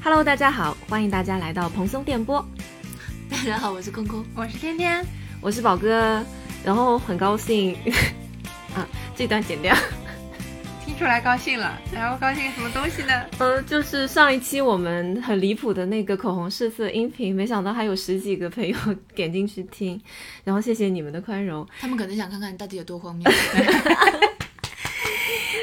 [0.00, 2.44] Hello，大家好，欢迎大家来到蓬松电波，
[3.28, 4.24] 大家好，我是空空。
[4.34, 5.04] 我是天天，
[5.40, 6.24] 我是宝哥，
[6.64, 7.76] 然后很高兴
[8.74, 8.86] 啊，
[9.16, 9.74] 这段剪掉。
[10.86, 13.12] 听出来高兴了，然后高兴什么东西呢？
[13.38, 18.76] 呃，就是上一期我们很离谱的那个口红试色音频，没想到还有十几个朋友
[19.14, 20.00] 点进去听，
[20.44, 21.66] 然后谢谢你们的宽容。
[21.80, 23.30] 他们可能想看看到底有多荒谬。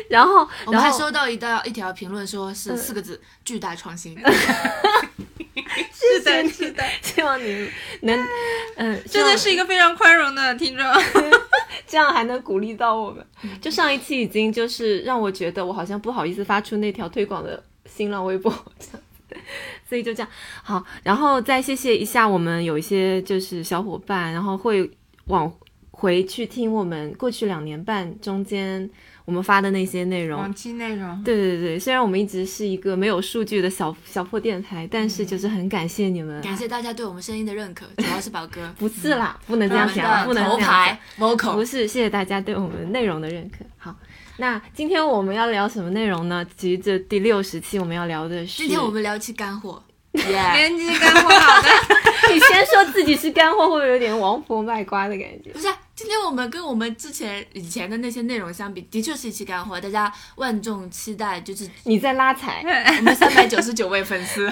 [0.10, 4.18] 然后，我们还收到一道一条评论，说是四个字：巨大创新。
[5.94, 7.70] 是的，是的，希望你
[8.02, 8.18] 能，
[8.76, 10.86] 嗯、真的是一个非常宽容的听众。
[11.88, 13.26] 这样还能鼓励到我们。
[13.62, 19.36] 就上一期已经就是让我觉得我好像不好意思发出那条推广的新浪微博这样子，
[19.88, 20.32] 所以就这样
[20.64, 20.84] 好。
[21.04, 24.90] 然后再谢谢一下我们有一些就是小伙伴，然后会
[25.26, 25.52] 往
[25.92, 28.90] 回去听我们过去两年半中间
[29.26, 30.40] 我们发的那些内容。
[30.40, 36.42] 往期内容，对对对，虽然我们一直是一个没有数据的小小破电台，但是就是很感谢你们。
[36.42, 38.74] 感谢大家对我们声音的认可， 主要是宝哥。
[38.78, 41.66] 不是啦，不能这样讲，不能这样讲牌不 vocal。
[41.66, 43.66] 是，谢谢大家对我们内容的认可。
[43.78, 43.96] 好，
[44.38, 46.46] 那今天我们要聊什么内容呢？
[46.56, 49.85] 其实这第六十期我们要聊的是，今天我们聊期干货，耶！
[50.16, 51.70] 编辑干货好的，
[52.34, 55.52] 你先说自己是干货，会不会有点王婆卖瓜的感觉？
[55.52, 62.64] 不是啊，今天我们跟我们之前以前的那些内容相比，的确是一期干货，大家万众期待，就是你在拉踩，
[62.98, 64.52] 我们三百九十九位粉丝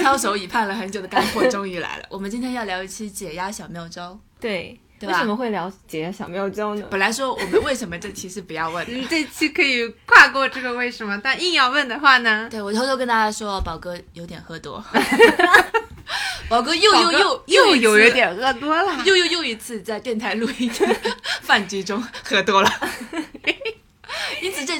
[0.00, 2.04] 翘首以盼了很久的干货终于来了。
[2.10, 4.18] 我们今天要聊一期解压小妙招。
[4.40, 6.86] 对，对吧为什么会了解小妙招呢？
[6.90, 12.46] 本来说我们为什么这期是不要问的，嗯， 这期可以跨过这个为什么，但硬要问的话呢？
[12.50, 14.84] 对我偷偷跟大家说，宝哥有点喝多，
[16.48, 17.12] 宝哥又又宝哥
[17.46, 19.02] 又一次又有有点喝多了。
[19.04, 20.96] 又又又一次在电台录音的
[21.40, 22.70] 饭局中喝多了，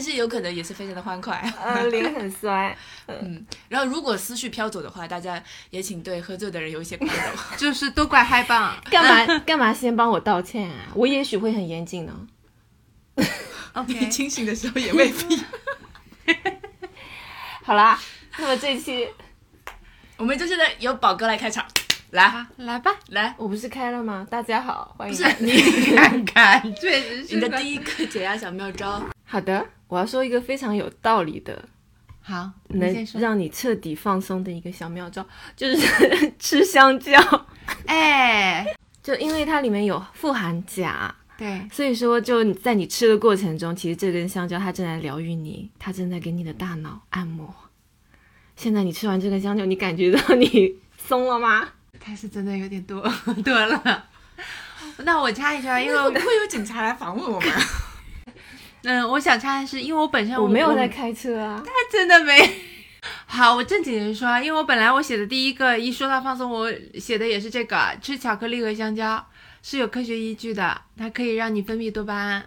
[0.00, 1.36] 因此这期有可能也是非常的欢快。
[1.62, 2.74] 呃，脸很酸。
[3.06, 7.34] 嗯，然后如果思绪飘走的话，大家也请对喝醉的人有一些宽容。
[7.58, 8.74] 就是都怪嗨棒。
[8.90, 10.86] 干嘛 干嘛先帮我道歉啊？
[10.94, 12.14] 我也许会很严谨呢。
[13.16, 13.24] 你
[13.74, 15.38] OK，清醒的时候也未必。
[17.62, 18.00] 好啦，
[18.38, 19.06] 那么这期
[20.16, 21.66] 我们就现在由宝哥来开场，
[22.12, 22.90] 来哈，来吧。
[23.08, 24.26] 来，我不是开了吗？
[24.30, 25.36] 大家好，欢迎不是。
[25.40, 25.60] 你
[25.94, 31.68] 看看，确实是个你的第一个解压小妙招，好的，我要说一个非常有道理的，
[32.22, 33.06] 好，能。
[33.18, 35.76] 让你彻底放松的一个小妙招，就是
[36.38, 37.20] 吃香蕉。
[37.86, 38.64] 哎，
[39.02, 47.52] 就因为它里面有富含钾，对，所以说就在你吃的过程中，其实这根香蕉它正在疗愈你，它正在给你的大脑按摩。
[48.54, 51.68] 现在你吃完这根香蕉，你感觉到你松了吗？
[51.98, 53.02] 他是真的有点多
[53.44, 54.04] 多了。
[54.98, 57.50] 那我插一句啊，因为会有警察来访问我们？
[58.82, 61.62] 嗯，我想插的是，因为我本身我没有在开车啊。
[61.90, 62.34] 真的没。
[63.26, 69.24] 好，我正经人说，因为我本来我写的第一个，一说到放松，我写的也是这个，吃巧克力和香蕉
[69.62, 72.44] 是有科学依据的，它可以让你分泌多巴胺，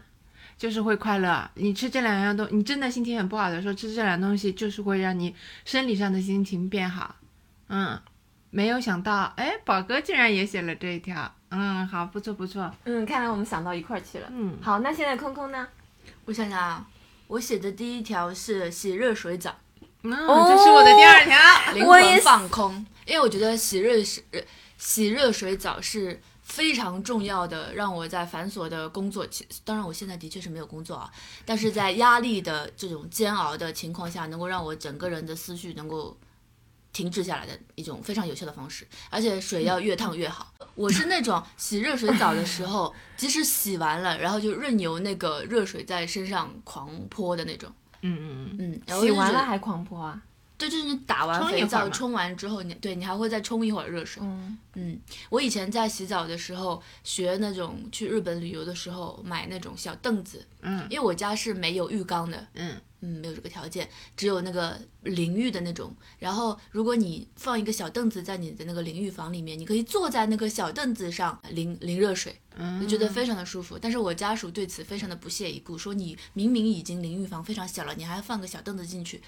[0.58, 1.50] 就是会快乐。
[1.56, 7.16] 你吃这两样东，你真的心情很不好的时候，吃这两东西就是会让你生理上的心情变好。
[7.70, 8.00] 嗯，
[8.52, 14.28] 没有想到，哎，宝哥竟然也写了这一条，嗯，好，不错不错，嗯，看来我们想到一块儿去了。
[14.32, 15.68] 嗯，好，那现在空空呢？
[16.26, 16.88] 我想想啊，
[17.28, 19.56] 我写的第一条是洗热水澡，
[20.04, 21.74] 嗯，这是我的第二条。
[21.74, 24.24] 灵魂放空，因为我觉得洗热水
[24.78, 31.12] 洗热水澡是非常重要的，让我在繁琐的工作期，当然我现在的确是没有工作啊，
[31.46, 36.18] 但是在压力的这种煎熬的情况下，能够让我整个人的思绪能够。
[36.94, 40.54] 停滞下来的一种非常有效的方式，而且水要越烫越好。
[40.76, 47.70] 我是那种洗热水澡的时候，即使洗完了，然后就任由那个热水在身上狂泼的那种。
[48.02, 50.22] 嗯嗯嗯，嗯，洗完了还狂泼啊？
[50.58, 54.22] 对，就是你打完肥皂冲完之后，你对你还会再冲一会儿热水。
[54.24, 55.00] 嗯，嗯，
[55.30, 65.94] 我以前在洗澡的时候学那种去日本旅游的时候买那种小凳子，嗯因为我家是没有浴缸的，嗯嗯，没有这个条件，只有那个淋浴的那种。
[66.20, 73.78] 然后如果你放一个小凳子在你的那个淋浴房里面，你可以坐在那个小凳子上淋淋热水，嗯，就觉得非常的舒服。
[73.78, 79.22] 但是我家属对此非常的不屑一顾，说你明明已经淋浴房非常小了，你还放个小凳子进去，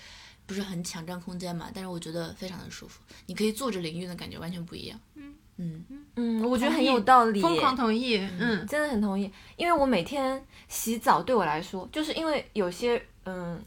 [0.45, 1.69] 不是很抢占空间嘛？
[1.73, 4.99] 但是我觉得非常的舒服，你可以坐着淋浴的感觉完全不一样。
[5.57, 7.41] 嗯嗯，我觉得很有道理。
[7.41, 13.63] 疯狂同意，嗯真的很同意，因为我每天洗澡对我来说，就是因为有些嗯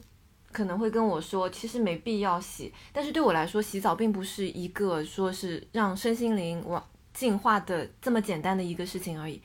[0.53, 9.41] 可能会跟我说，其实没必要洗，但是对我来说，洗澡并不是一个说是让身心灵往进化的这么简单的一个事情而已，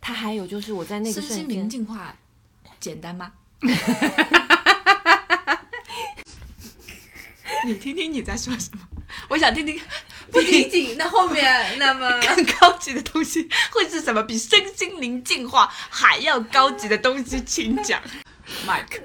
[0.00, 2.16] 它还有就是我在那个身心灵瞬间，净化
[2.80, 3.32] 简单吗？
[7.64, 8.80] 你听听你在说什么？
[9.28, 9.80] 我想听听
[10.30, 14.22] 不仅仅那后面那么更高级的东西会是什么？
[14.22, 18.00] 比身心灵净化还要高级的东西，请讲。
[18.66, 19.00] Mike，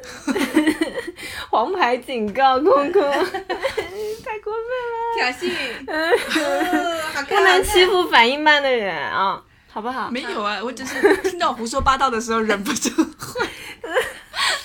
[1.49, 5.15] 黄牌警告，空空， 太过分了！
[5.15, 9.41] 挑衅，不能欺负反应慢的人啊，
[9.71, 10.09] 好不好？
[10.11, 13.47] 没有啊，我只是听到胡说八道的时候忍不住会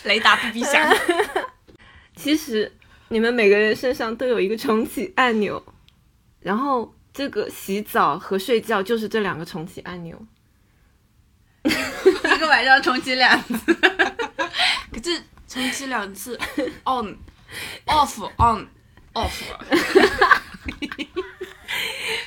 [0.03, 0.93] 雷达哔哔响。
[2.17, 2.73] 其实
[3.15, 5.63] 你们每个人身上都有一个重启按钮，
[6.41, 10.21] 然后这个洗澡和睡觉就是这两个重启按钮。
[11.63, 13.73] 一个晚上重启两次，
[14.93, 16.37] 可是重启两次
[16.83, 17.17] ，on
[17.87, 18.67] off on
[19.13, 19.45] off，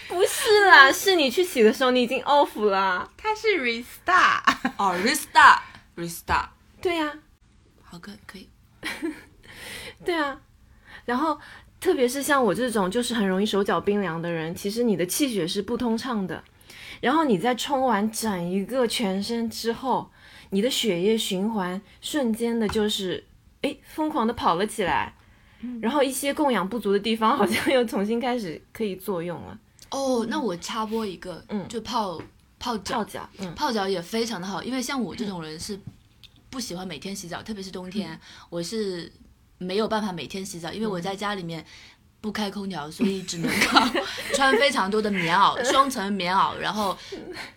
[0.07, 3.11] 不是啦，是你去洗的时候你已经 off 了。
[3.17, 4.39] 它是 restart。
[4.77, 5.59] 哦 restart
[5.97, 6.47] restart，
[6.81, 7.13] 对呀、
[7.83, 8.47] 好可可以。
[10.05, 10.39] 对啊，
[11.07, 11.39] 然后
[11.79, 16.43] 特别是像我这种就是很容易手脚冰凉的人，其实你的气血是不通畅的。
[16.99, 20.11] 然后你在冲完整一个全身之后，
[20.49, 23.23] 你的血液循环瞬间的就是
[23.61, 25.15] 诶疯狂的跑了起来，
[25.81, 29.57] 然后一些供氧不足的地方 好像又重新开始可以作用了。
[29.91, 32.19] 哦，那我插播一个，嗯就泡
[32.59, 35.79] 泡脚泡，脚，嗯泡脚也非常的好，因为像我这种人是
[36.49, 38.19] 不喜欢每天洗澡，特别是冬天，
[38.49, 39.09] 我是
[39.57, 41.65] 没有办法每天洗澡，因为我在家里面
[42.21, 43.79] 不开空调，所以只能靠
[44.35, 46.97] 穿非常多的棉袄，双层棉袄，然后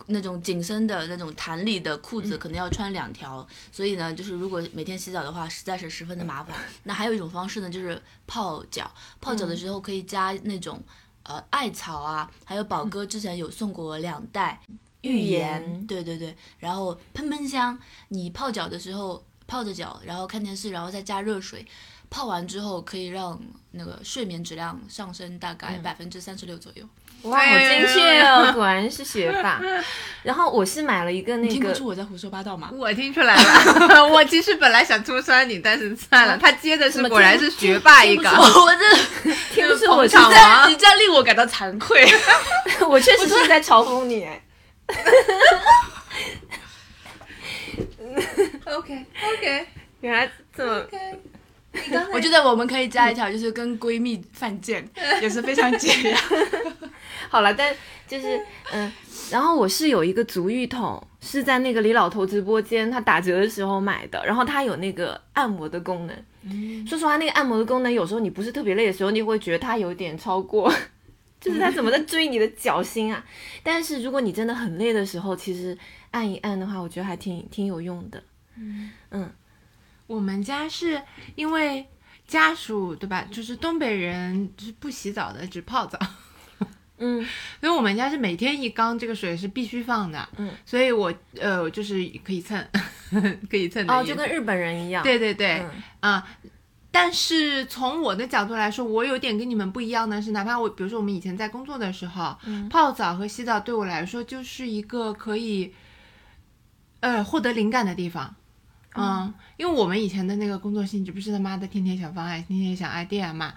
[0.06, 6.56] 那种紧身的那种弹力的裤子可能要穿两条，所以呢，就是如果每天洗澡的话，实在是十分的麻烦。
[6.85, 10.82] 那还有一种方式呢，就是泡脚，泡脚的时候可以加那种。
[11.23, 14.58] 呃，艾草啊，还有宝哥之前有送过我两袋
[15.02, 21.64] 浴盐，盐对对对，然后喷喷香，你泡脚的时候泡着脚，然后看电视，然后再加热水，
[22.10, 23.40] 泡完之后可以让
[23.70, 26.84] 那个睡眠质量上升大概百分之三十六左右。
[27.22, 29.60] 哇，好精确哦， 果然是学霸。
[30.22, 32.70] 然后我是买了一个那个听不出我在胡说八道吗？
[32.72, 38.28] 我听出来了， 我其实本来想戳穿你，但是算了，他接的是果然是学霸一个。
[38.30, 42.04] 我我这 听不出我是在，你这样令我感到惭愧。
[42.88, 44.42] 我确实是在嘲讽你哎。
[48.64, 49.66] OK OK
[50.00, 50.82] 原来这么
[52.12, 54.87] 我觉得我们可以加一条，就是跟闺蜜犯贱
[55.22, 56.19] 也是非常解压。
[57.31, 57.72] 好了，但
[58.08, 58.40] 就是
[58.72, 58.93] 嗯，
[59.31, 66.87] 然后我是有一个足浴桶，是在那个李老头直播间他打折的时候买的，然后它有那个按摩的功能。
[66.88, 70.73] 说实话，那个按摩的功能有时候你不是特别累的时候，你会觉得它有点超过，
[71.40, 73.25] 就是它怎么在追你的脚心啊？
[73.62, 75.76] 但是如果你真的很累的时候，其实
[76.11, 78.20] 按一按的话，我觉得还挺挺有用的。
[79.11, 79.31] 嗯
[80.10, 81.00] 我们家是
[81.36, 81.86] 因为
[82.26, 83.24] 家属对吧？
[83.30, 85.96] 就是东北人就是不洗澡的，只泡澡，
[86.98, 87.24] 嗯
[87.60, 90.28] 所以我们家是每天一缸这个水是必须放的。
[90.36, 92.60] 嗯，所以我呃就是可以蹭，
[93.48, 95.02] 可以蹭的哦，就跟日本人一样。
[95.04, 95.70] 对对对，嗯
[96.00, 96.28] 啊、
[96.90, 105.72] 但是从我的角度来说，我有点跟你们不一样的是，哪怕我比如说我们以前在工作的时候，嗯泡澡和洗澡对我来说就是一个可以，
[106.98, 108.34] 呃，获得灵感的地方。
[108.94, 113.54] 嗯，因为我们以前的那个工作性质不是他妈的天天想方案，天天想 idea 嘛，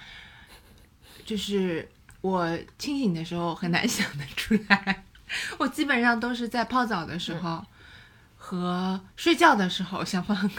[1.26, 1.90] 就是
[2.22, 5.04] 我清醒的时候很难 想得出来，
[5.58, 7.66] 我基本上都是在泡澡的时候、
[8.38, 10.52] 和睡觉的时候想方案。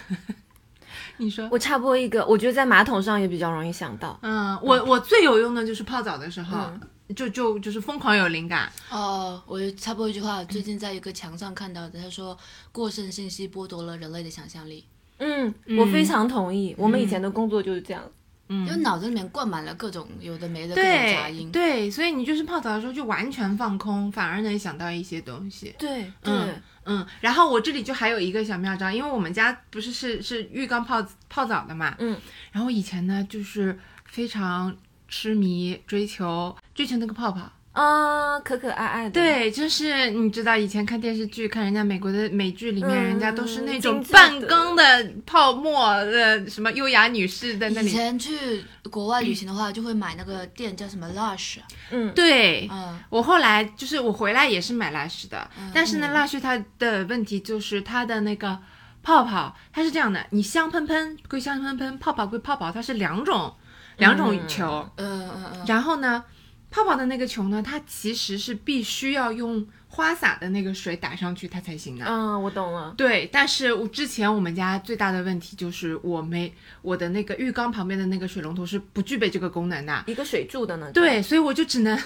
[1.16, 1.48] 你说？
[1.50, 4.18] 我插播一个，我觉得在马桶上也比较容易想到。
[4.22, 6.80] 嗯，我我最有用的就是泡澡的时候，嗯
[7.14, 8.70] 就就就是疯狂有灵感。
[8.90, 12.36] 哦，我插播一句话，最近在一个墙上看到的，他说
[12.72, 14.84] 过剩信息剥夺了人类的想象力，
[15.18, 16.74] 嗯，我非常同意。
[16.78, 18.02] 我们以前的工作就是这样。
[18.46, 21.50] 嗯就脑子里面灌满了各种有的没的各种杂音。
[21.50, 25.74] 对，所以你就是泡澡的时候就完全放空，反而能想到一些东西。
[25.78, 32.20] 对嗯对，嗯，然后我这里就还有一个小妙招，因为我们家不是是是浴缸泡泡澡的嘛，嗯，
[32.52, 34.76] 然后以前呢就是非常
[35.08, 39.10] 痴迷追求追求那个泡泡，啊，可可爱爱的。
[39.10, 51.58] 对，就是你知道以前看电视剧，看人家美国的美剧里面，嗯人家都是那种半的缸的泡沫的什么优雅女士在那里以，前去国外旅行的话， 就会买那个店叫什么 Lush，
[51.90, 52.68] 嗯，对。
[52.70, 58.58] 嗯，我后来就是我回来也是买 Lush 的，但是呢，Lush 它的问题就是它的那个
[59.02, 63.54] 泡泡，它是这样的，你香喷喷归香喷喷，泡泡归泡泡，它是两种
[63.96, 64.88] 两种球。
[64.96, 66.24] 嗯嗯嗯，然后呢，
[66.70, 72.04] 泡泡的那个球呢，它其实是必须要用花洒的那个水打上去它才行的。
[72.04, 72.92] 嗯，我懂了。
[72.96, 80.02] 对，但是我之前我们家最大的问题就是我没我的那个浴缸旁边的那个水龙头是不具备这个功能的。
[80.06, 80.90] 一个水柱的呢？
[80.92, 81.96] 对，所以我就只能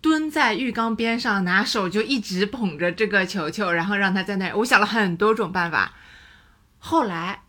[0.00, 4.56] 蹲在浴缸边上，拿手就一直捧着这个球球，然后让它在那儿。
[4.56, 5.92] 我想了很多种办法，
[6.78, 7.42] 后来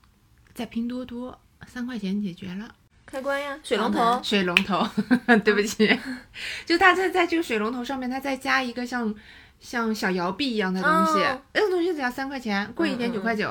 [0.53, 2.75] 在拼多多三块钱解决了。
[3.09, 4.19] 开关呀，水龙头。
[4.21, 4.85] 水龙头，
[5.45, 5.87] 对不起，
[6.65, 9.15] 就它在在这个水龙头上面，它再加一个像
[9.59, 11.41] 像小摇臂一样的东西，哦。
[11.53, 13.49] 那个东西只要三块钱，贵一点九块九，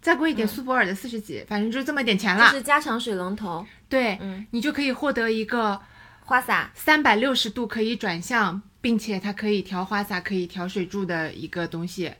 [0.00, 2.50] 再贵一点苏泊尔的四十几，反正就这么点钱就了。
[2.50, 5.80] 是加长水龙头，对，嗯，你就可以获得一个
[6.24, 6.72] 花洒。
[6.74, 12.12] 三百六十度可以转向，并且它可以调花洒、可以调水柱的一个东西，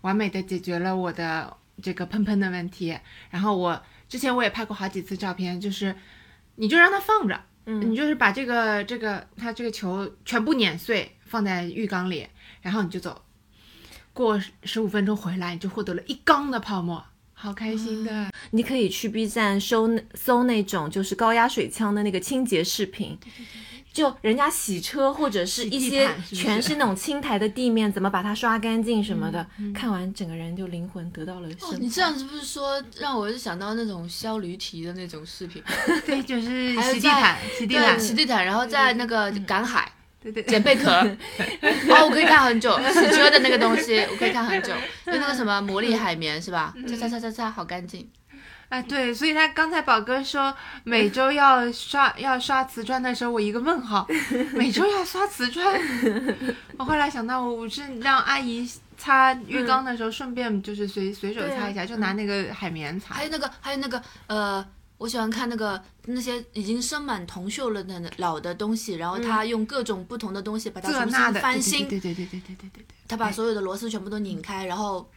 [0.00, 2.98] 完美的解决了我的这个喷喷的问题。
[3.30, 5.94] 然后我之前我也拍过好几次照片，就是
[6.56, 7.90] 你就让它放着，嗯。
[7.90, 12.26] 你就是把这个这个它这个球全部碾碎放在浴缸里，
[12.62, 13.22] 然后你就走，
[14.12, 17.04] 过十五分钟回来，你就获得了一缸的泡沫，
[17.40, 18.28] 好开心的。
[18.50, 23.16] 你可以去 B 站搜搜那种就是高压水枪的那个清洁视频，
[23.92, 31.76] 就人家洗车或者是一些全是那种青苔的地面，怎么把它刷干净什么的，看完整个人就灵魂得到了哦，升华。
[31.78, 35.62] 你这样子不是说让我就想到那种削驴蹄的那种视频，
[36.04, 40.90] 对，就是还有洗地毯，洗地对，毯，洗地毯，然后在那个赶海对对捡贝壳，
[41.90, 44.72] 哦，我可以看很久， 洗车的那个东西我可以看很久，
[45.06, 46.74] 就那个什么魔力海绵是吧？
[46.88, 48.08] 擦擦擦擦擦，好干净。
[48.68, 54.06] 哎，对，所以他刚才宝哥说每周要刷 要刷瓷砖的时候，我一个问号，
[54.52, 55.80] 每周要刷瓷砖。
[56.76, 63.24] 我后来想到，我是让阿姨擦浴缸的时候，顺便就是随随手擦一下，就拿那个海绵擦还。
[63.24, 64.62] 有那个，还有那个，呃，
[64.98, 75.08] 我喜欢看那个那些已经生满铜锈了的老的东西，然后他用各种不同的东西把它重新翻新，对对对对对对对对对，他把所有的螺丝全部都拧开，然后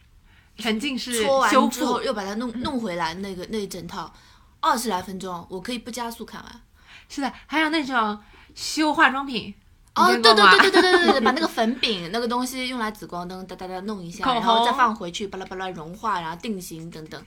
[0.56, 2.02] 沉浸式搓完之后复。
[2.02, 4.12] 又把它弄弄回来，那个那一整套
[4.60, 6.60] 二十来分钟，我可以不加速看完。
[7.08, 8.18] 是的，还有那种
[8.54, 9.52] 修化妆品。
[9.94, 17.22] 哦，对对对对对对对，把那个 粉饼那个东西用来紫光灯哒哒哒弄一下，然后再放回去，巴拉巴拉融化，然后定型等等。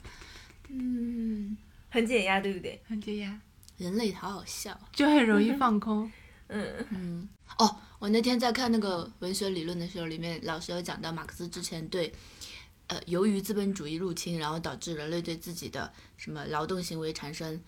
[0.70, 1.56] 嗯，
[1.96, 2.82] 很解压，对不对？
[2.90, 3.40] 很解压，
[3.78, 4.78] 人类好好笑。
[4.92, 6.12] 就很容易放空。
[6.50, 12.14] 嗯，嗯，哦，我那天在看那个文学理论的时候，里面老师有讲到马克思之前对，
[12.88, 17.60] 呃，由于资本主义入侵，然后导致人类对自己的什么劳动行为产生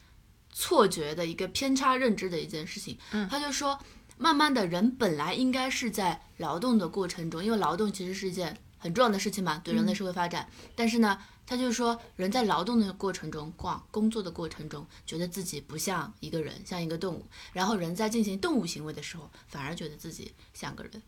[0.51, 2.97] 错觉的一个偏差认知的一件事情。
[3.13, 3.79] 嗯他就说，
[4.17, 10.47] 慢慢的人本来应该是在劳动的过程中，因为劳动其实是一件很重要的事情嘛，对人类社会发展。
[10.75, 17.25] 但是呢，他就是说，人在劳动的过程中，逛工作的过程中，觉得自己不像一个人，像一个动物。
[17.53, 21.01] 然后人在进行动物行为的时候，反而觉得自己像个人，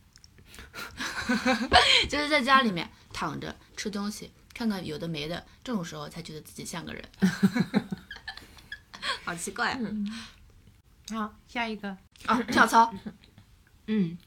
[2.09, 7.03] 就是在家里面躺着吃东西，看看有的没的，这种时候才觉得自己像个人。
[9.23, 9.79] 好奇怪啊！
[11.11, 11.95] 好，下一个。
[12.25, 12.93] 啊，跳操，
[13.88, 14.17] 嗯，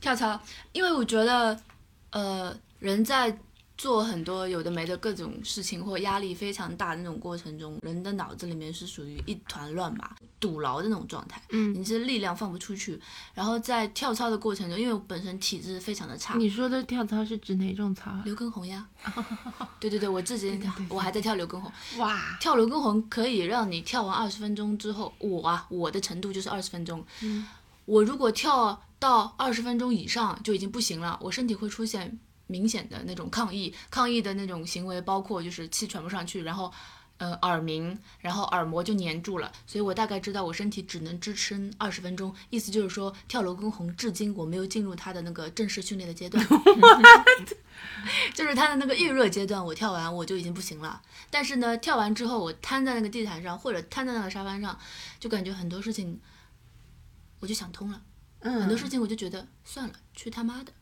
[0.00, 0.40] 跳操，
[0.72, 1.60] 因为我觉得，
[2.10, 3.38] 呃，人在
[3.78, 11.40] 做很多有的没的各种事情或压力非常大的那种过程中，人的脑子里面是属于一团乱麻、堵牢的那种状态。
[11.48, 13.00] 嗯你是力量放不出去。
[13.32, 18.22] 然后在跳操的过程中，因为我本身体质非常的差，你说的跳操是指哪种操啊？
[18.26, 18.86] 刘畊宏呀，
[19.80, 20.60] 对对对，我至今
[20.90, 21.72] 我还在跳刘畊宏。
[21.98, 27.02] 哇，跳刘畊宏可以让你跳完二十分钟之后，我啊，我的程度就是二十分钟。
[27.22, 27.46] 嗯
[27.86, 32.20] 我如果跳到二十分钟以上就已经不行了，我身体会出现
[32.50, 36.72] 明显的那种抗议，抗议的那种行为包括就是气喘不上去，然后。
[37.20, 46.42] 呃，耳鸣，然后耳膜就粘住了，所以我大概知道我身体只能支撑二十分钟，意思就是说跳楼跟红至今我没有进入他的那个正式训练的阶段，
[48.32, 51.02] 就是他的那个预热阶段，我跳完我就已经不行了。
[51.28, 54.78] 但是呢，跳完之后我瘫在那个地毯上或者瘫在那个沙发上，
[55.18, 56.18] 就感觉很多事情
[57.40, 58.00] 我就想通了。
[58.38, 60.72] 嗯，很多事情我就觉得算了，去他妈的，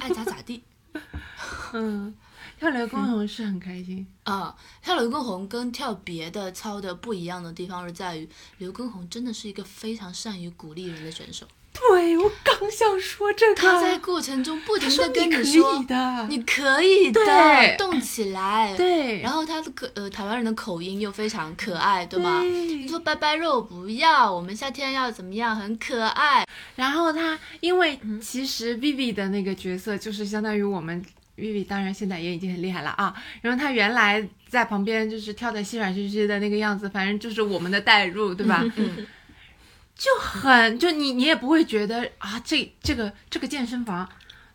[0.00, 0.62] 爱咋咋地
[1.74, 2.14] 嗯，
[2.58, 4.06] 跳刘畊宏是很开心。
[4.24, 4.56] 啊！
[4.82, 11.46] 跳刘畊宏跟跳别的操的不一样的地方是在于，刘畊宏真的是一个非常善于鼓励人的选手。
[11.72, 13.54] 对，我刚想说这个。
[13.54, 18.74] 他在过程中不停的跟你说以，的，你可以的，动起来。
[18.76, 22.42] 对，然后他的可呃台湾人的口音又非常可爱，对吗？
[22.42, 26.46] 你说拜拜肉不要，我们夏天要怎么样，很可爱。
[26.76, 31.02] 然后他，因为其实 Vivi 的那个角色就是相当于我们
[31.36, 33.14] Vivi，当然现在也已经很厉害了啊。
[33.40, 38.62] 然后他原来在旁边就是跳的稀软兮兮的那个样子，反正就是我们的代入，对吧？
[38.76, 39.06] 嗯，
[40.02, 44.08] 就很就你你也不会觉得啊，这这个这个健身房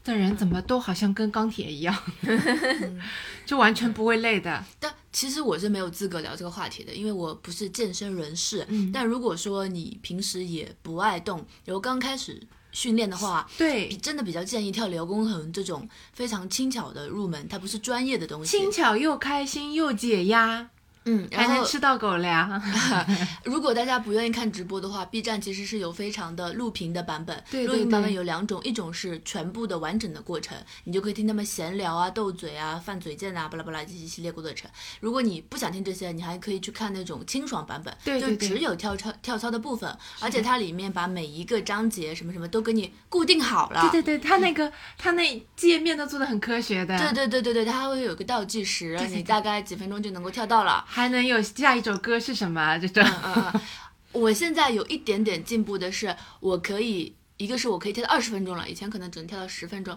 [0.03, 1.95] 的人怎么都好像跟钢铁一样，
[3.47, 4.65] 就完全不会累的。
[4.77, 8.65] 但其实我是没有资格聊这个话题的，因为我不是健身人士。
[8.67, 18.57] 嗯但如果说你平时也不爱动，然后刚开始训练的话，对，真的比较建议跳刘畊宏这种非常轻巧的入门，它不是专业的东西。
[18.57, 20.69] 轻巧又开心又解压，
[21.07, 22.61] 嗯，还然后能吃到狗粮。
[23.43, 27.41] 如果大家不愿意看直播的话，B 站其实是有非常的录屏的版本。
[27.49, 34.69] 对对录屏版本有两种，一种是全部的完整的过程，你就可以听他们闲聊啊、斗嘴啊、犯嘴贱啊、巴拉巴拉这一系列过程。
[34.99, 43.81] 如果你不想听这些，你还可以去看那种清爽版本，对对对就只有跳操跳操的部分，而且它里面把每一个章节什么什么都给你固定好了。
[43.91, 50.85] 对对对，它那个它那界面都做的很科学的，对对对对对，它还会有个倒计时，你大概几分钟就能够跳到了。
[50.97, 53.03] 还能有下一首歌是什么这种。
[53.03, 53.61] 嗯嗯，
[54.13, 59.95] 我现在有一点点进步的是，我可以一个是我可以跳到二十分钟了，以前可能只能跳到十分钟。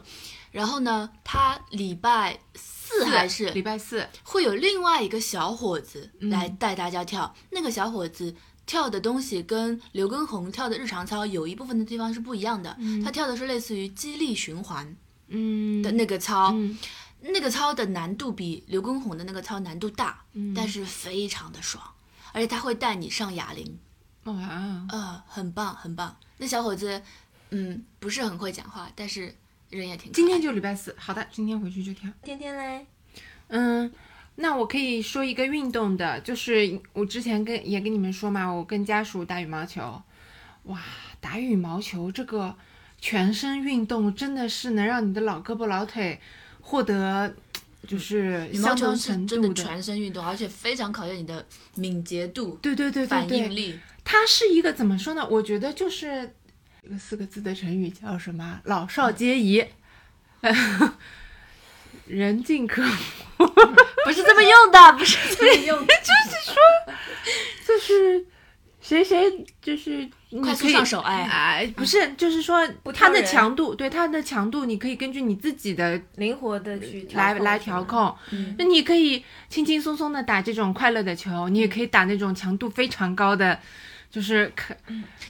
[0.51, 8.37] 然后呢，他礼拜四还是礼拜四，会有另外一个小伙子嗯来带大家跳，那个小伙子。
[8.67, 14.95] 跳的东西跟刘畊宏跳的日常操有一部分的地方是不一样的，他跳的是类似于激励循环
[15.27, 16.79] 嗯的那个操，嗯
[17.23, 21.83] 那个操的难度比刘畊宏的那个操难度大，嗯但是非常的爽，
[22.33, 23.79] 而且他会带你上哑铃，
[24.25, 26.17] 哇，呃，很棒很棒。
[26.39, 27.03] 那小伙子，
[27.51, 29.35] 嗯，不是很会讲话，但是
[29.69, 30.11] 人也挺。
[30.13, 32.11] 今天就礼拜四，好的，今天回去就跳。
[32.23, 32.87] 天天嘞，
[33.49, 33.93] 嗯，
[34.37, 40.03] 那我可以说一个运动的，就是我之前跟也跟你们说嘛，我跟家属打羽毛球，
[40.65, 40.81] 哇，
[41.21, 42.57] 打羽毛球这个
[42.99, 46.21] 全身运动真的是能让你的老胳膊老腿
[46.61, 47.35] 获得
[47.87, 53.79] 就是羽毛球相当是真的程度的，全身运动，而且非常考验你的敏捷度、对对对对对，反应力。
[54.05, 55.27] 它是一个怎么说呢？
[55.29, 56.33] 我觉得就是
[56.83, 58.61] 一个四个字的成语叫什么？
[58.65, 59.65] 老少皆宜，
[62.07, 62.83] 人尽可
[63.37, 63.47] 夫
[64.05, 65.95] 不是这么用的，不是这么用的。
[67.67, 68.27] 就是
[68.81, 77.85] 谁谁就是你快速可以上手哎哎，不是，就是说它的强度，对它的强度，你可以根据你自己的灵活的去来来调。
[77.85, 78.15] 控。
[78.31, 83.59] 嗯那你可以轻轻松松的打这种快乐的球，你也可以打那种强度非常高的，
[84.11, 84.75] 就是可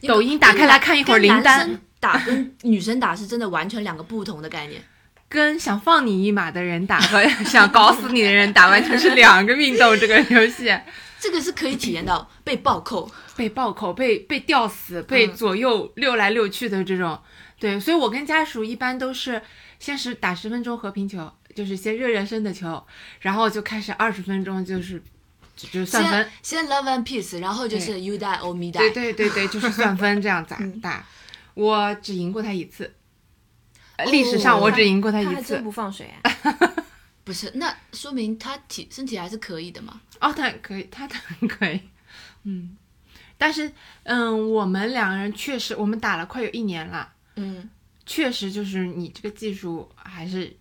[0.06, 4.80] 抖音打开来看一会儿男林丹生打跟女生打是真的完全两个不同的概念。
[5.28, 9.96] 跟想放你一马的人打和 想搞死你的人打完全是两个运动。
[9.98, 10.72] 这个游戏
[11.20, 13.08] 这个是可以体验到被暴扣，
[13.40, 17.18] 被暴扣、被被吊死、被嗯左右溜来溜去的这种，
[17.58, 19.40] 对，所以我跟家属一般都是
[19.78, 22.86] 先是打十分钟和平球，就是先热热身的球，
[23.20, 25.02] 然后就开始二十分钟就是
[25.56, 28.78] 就是算分先，先 love and peace，然后就是对 you die or me die。
[28.78, 31.02] 对对对对，就是算分这样 子嗯打。
[31.54, 32.94] 我只赢过他一次，
[33.96, 35.64] 呃历史上我只赢过他一次他还真。
[35.64, 36.30] 不放水啊！
[37.24, 39.98] 不是，那说明他体身体还是可以的嘛。
[40.20, 41.80] 哦，他可以，他他可以，
[42.44, 42.76] 嗯，
[43.40, 43.72] 但是
[44.02, 47.70] 嗯，我们两个人确实，我们打了快有一年了，嗯，
[48.04, 50.54] 确实就是你这个技术还是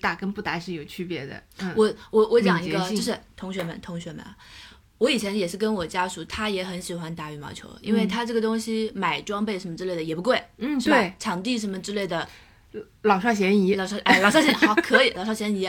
[0.00, 1.42] 打跟不打是有区别的。
[1.58, 4.34] 嗯，我我我讲一个，就是同学们，同学们啊，
[4.96, 10.96] 我以前也是跟我家属，他也很喜欢打羽毛球，因为他这个东西买装备什么之类的也不贵，嗯，是吧？
[10.96, 12.26] 对，场地什么之类的，
[13.02, 13.74] 老少咸宜。
[13.74, 15.68] 老少哎老少咸 好可以，老少咸宜。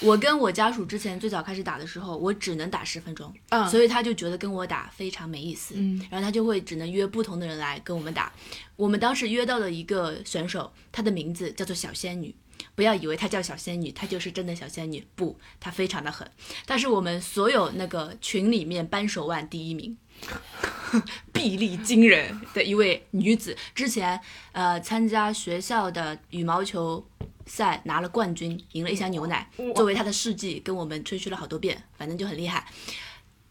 [0.00, 8.32] 我跟我家属之前最早开始打的时候，我只能打十分钟，嗯，所以他就觉得跟我打非常没意思，嗯然后他就会只能约不同的人来跟我们打。
[8.76, 12.34] 我们当时约到了一个选手，她的名字叫做小仙女。
[12.74, 15.06] 不要以为她叫小仙女，她就是真的小仙女。
[15.14, 16.28] 不，她非常的狠。
[16.66, 19.96] 她是我们所有那个群里面扳手腕第一名，
[21.32, 24.20] 臂力惊人的一位女子，之前
[24.52, 27.04] 呃参加学校的羽毛球
[27.46, 32.66] 赛拿了冠军，赢了一箱牛奶，作为她的事迹跟我们吹嘘了好多遍，反正就很厉害。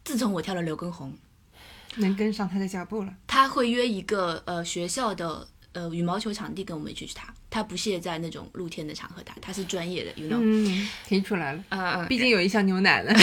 [0.03, 1.13] 自从我跳了刘畊宏，
[1.97, 3.13] 能跟上她的脚步了。
[3.27, 13.13] 他会约一个呃学校的呃羽毛球场地跟我们一起去打，他不屑在那种露天的场合打，他是专业的，you know，嗯，听出来了，嗯嗯，毕竟有一箱牛奶呢。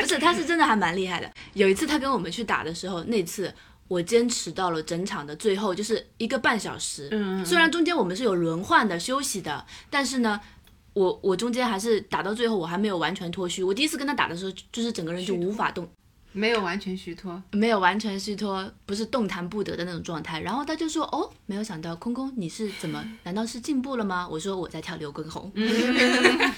[0.00, 1.32] 不是，他是真的还蛮厉害的。
[1.54, 3.52] 有一次他跟我们去打的时候，那次
[3.88, 7.08] 我坚持到了整场的最后，就是一个半小时。
[7.10, 10.40] 嗯，虽然中间我们是有轮换的休息的，但是呢。
[10.96, 13.62] 我我中间还是打到最后，我还没有完全脱虚。
[13.62, 15.86] 我第一次跟他打的时候，就是整个人就无法动，
[16.36, 17.42] 没有完全虚脱。
[17.52, 20.40] 没有完全虚脱，不是动弹不得的那种状态。
[20.40, 23.02] 然后他就说：“哦，没有想到空空你是怎么？
[23.24, 25.50] 难道是进步了吗？” 我说：“我在跳刘畊宏。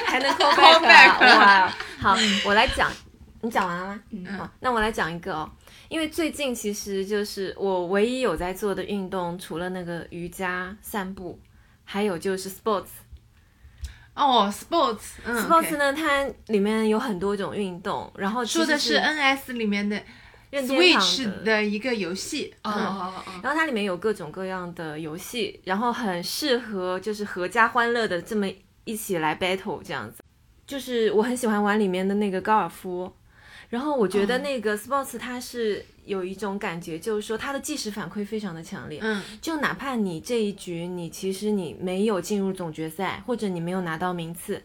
[0.04, 1.72] 还能 call back 哇！
[1.98, 2.90] 好，我来讲
[3.40, 4.02] 你讲完了吗？
[4.10, 5.48] 嗯好，那我来讲一个哦，
[5.88, 11.38] 因为最近其实就是我唯一有在做的运动，除了那个瑜伽、散步，
[11.84, 12.86] 还有就是 sports。
[14.18, 19.96] 哦，sports，嗯 sports OK 呢，它里面有很多种运动，然后说的是 NS 里面的
[20.50, 22.54] Switch 的一个游戏。
[22.64, 28.46] 哦哦哦，然后它里面有各种各样的游戏，然后很适合就是合家欢乐的这么
[28.84, 30.22] 一起来 battle 这样子。
[30.66, 33.10] 就是我很喜欢玩里面的那个高尔夫，
[33.68, 38.98] 然后我觉得哦那个 sports 它是有一种感觉，就是说它的即时反馈非常的强烈。
[39.02, 44.62] 嗯，就哪怕你这一局你其实你没有进入总决赛，或者你没有拿到名次，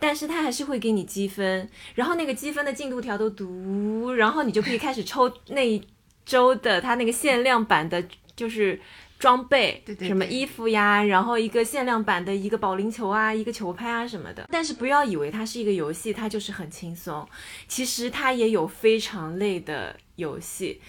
[0.00, 5.80] 但是它还是会给你积分，然后那个积分的进度条都读，然后你就可以开始抽那一
[6.26, 8.02] 周的它那个限量版的，
[8.34, 8.80] 就是
[9.20, 14.48] 装备，对对对什么衣服呀，然后一个限量版的一个保龄球啊，一个球拍啊什么的。
[14.50, 17.28] 但是不要以为它是一个游戏，它就是很轻松，
[17.68, 20.80] 其实它也有非常累的游戏。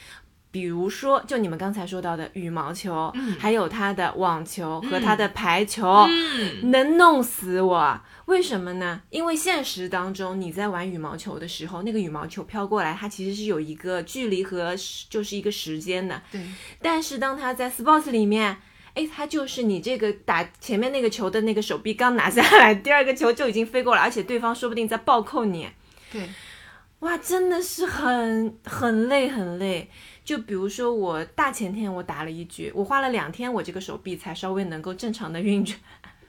[0.51, 3.09] 比如说，就你们刚才说到的羽毛球，
[3.39, 8.01] 还有他的网球和他的排球，嗯能弄死我。
[8.25, 9.01] 为什么呢？
[9.09, 14.75] 因为现实当中你在玩羽毛球的时候，那个羽毛球飘过来，它其实是有一个距离和
[15.09, 16.21] 就是一个时间的。
[16.31, 16.41] 对，
[16.81, 18.57] 但是当它在 sports 里面，
[18.93, 25.69] 哎，它就是你这个打前面那个球的那个手臂刚拿下来，第二个球就已经飞过来，而且对方说不定在暴扣你。
[26.11, 26.29] 对，
[26.99, 29.89] 哇，真的是很很累很累。
[30.23, 35.75] 就比如说我大前天我打了一局，我花了两天，我这个手臂才稍微能够正常的运转，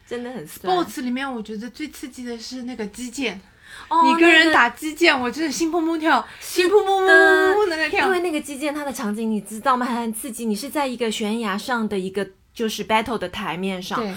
[0.07, 0.77] 真的很酸。
[0.77, 3.41] sports 里面我觉得最刺激的是那个击剑，
[3.89, 8.13] 哦你跟人打击剑，我真的心砰砰跳，心砰砰砰砰砰的在跳因。
[8.13, 9.85] 为那个击剑它的场景你知道吗？
[9.85, 14.15] 很刺激，你是在一个悬崖上的一个就是 battle 的台面上对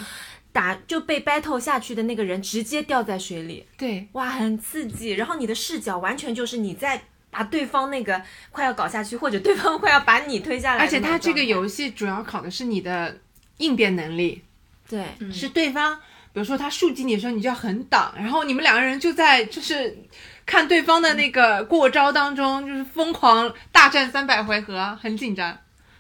[0.51, 5.11] 打，就被 battle 下去的那个人直接掉在水里，对，哇，很刺激。
[5.11, 7.03] 然后你的视角完全就是你在
[7.35, 13.17] 把对方那个快要搞下去，或者对方快要把你推下来而且他这个游戏主要考的是你的
[13.57, 14.41] 应变能力，
[14.89, 15.03] 对。
[15.33, 15.95] 是对方，
[16.31, 19.97] 比如说他竖击你的时候，你就要横挡，然后你们两个人就在就是
[20.45, 25.57] 看对方的那个过招当中，就是疯狂大战三百回合，很紧张，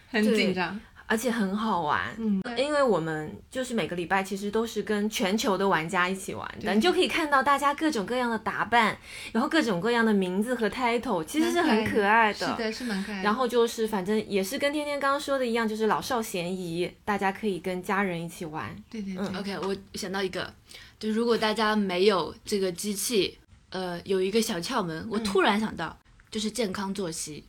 [0.09, 0.79] 很紧张。
[1.07, 8.97] 而且很好玩，嗯，因为我们就是每个礼拜其实都是跟全球的玩家一起玩的，你就可以看到大家各种各样的打扮，
[9.31, 12.47] 然后各种各样的名字和 title，其实是很可爱的。
[12.47, 13.23] 是的，是蛮可爱的。
[13.23, 18.75] 然后就是反正也是跟天天刚刚说的一样，就是老少咸宜，大家可以跟家人一起玩。
[18.89, 20.51] 对对对，嗯 OK，我想到一个，
[20.97, 23.37] 就如果大家没有这个机器，
[23.69, 25.95] 呃，有一个小窍门，我突然想到，
[26.31, 27.43] 就是健康作息。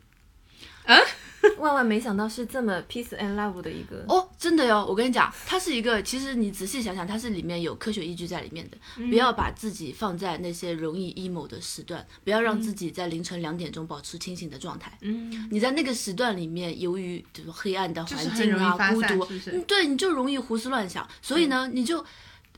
[1.59, 4.85] 万万没想到是这么 peace and love 的一个，哦，真的哟！
[4.85, 8.77] 我跟你讲，它是一个，其实你仔细想想，它是里面有科学依据在里面的。
[9.09, 14.97] 不要把自己放在那些容易 emo 的时段，不要让自己在凌晨两点钟保持清醒的状态。
[15.01, 21.07] 嗯，你在那个时段里面，由于就是黑暗的环境啊、孤独，是是嗯对，你就容易胡思乱想。
[21.23, 22.05] 所以呢，你就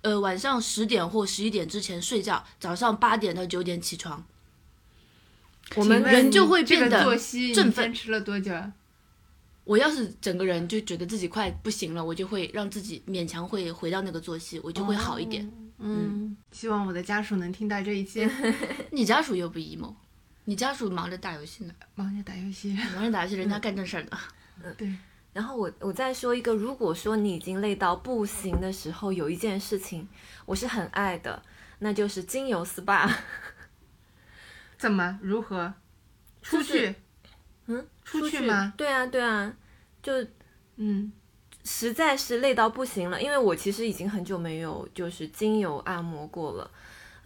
[0.03, 4.25] 呃晚上十点或十一点之前睡觉，早上八点到九点起床。
[5.75, 7.05] 我们人就会变得，
[7.55, 8.73] 振奋你坚持了多久啊？
[9.69, 15.47] 我要是整个人就觉得自己快不行了，我就会让自己勉强会回到那个作息，我就会好一点。
[15.77, 18.27] 嗯，希望我的家属能听到这一期，
[18.91, 19.93] 你家属又不 emo，
[20.47, 22.75] 你家属忙着打游戏呢，忙着打游戏。
[22.97, 24.19] 忙着打游戏，人家干正事儿呢。
[24.65, 24.91] 嗯对，
[25.35, 30.09] 然后我我再说一个，如果说你已经累到不行的时候，有一件事情
[30.47, 31.43] 我是很爱的，
[31.81, 33.15] 那就是精油 SPA。
[34.79, 35.75] 怎么如何？
[36.41, 36.87] 出就是去？
[36.89, 36.95] 嗯，
[38.11, 38.73] 出去吗？
[38.77, 39.55] 对啊，对啊，
[40.03, 40.13] 就
[40.77, 41.13] 嗯，
[41.65, 46.71] 实在是累到不行了，因为我其实已经很久没有就是精油按摩过了。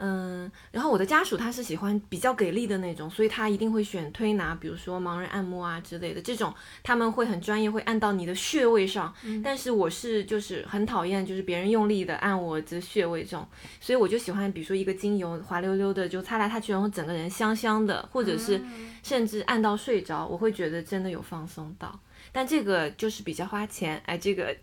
[0.04, 9.14] 嗯，然后我的家属他是喜欢比较给力的那种，所以他一定会选推拿，比如说盲人按摩啊之类的这种，他们会很专业，会按到你的穴位上。
[9.44, 13.46] 但是我是就是很讨厌就是别人用力的按我的穴位这种，
[13.80, 18.60] 所以我就喜欢比如说一个精油滑溜溜的就擦来擦去，然后整个人香香的，或者是
[19.04, 22.00] 甚至按到睡着，我会觉得真的有放松到。
[22.32, 24.56] 但这个就是比较花钱，哎，这个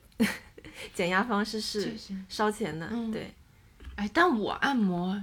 [0.94, 1.94] 减压方式是
[2.28, 3.34] 烧钱的，嗯对。
[4.00, 5.22] 哎，但我按摩，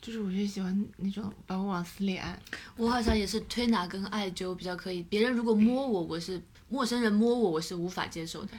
[0.00, 2.38] 就是我就喜欢那种把我往死里按。
[2.76, 8.50] 我好像也是推拿跟艾灸比较可以，别人如果摸我，我是陌生人摸我，我是无法接受的。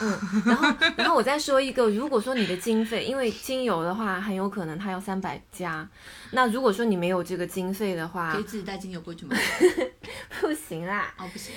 [0.00, 5.88] 嗯，然后然后我再说一个，如果说你的经费，因为精油的话，很有可能它要三百加，
[6.30, 9.34] 那如果说你没有这个经费的话可以，自己带精油过去吗？
[10.40, 11.12] 不行啦。
[11.18, 11.52] 哦，不行，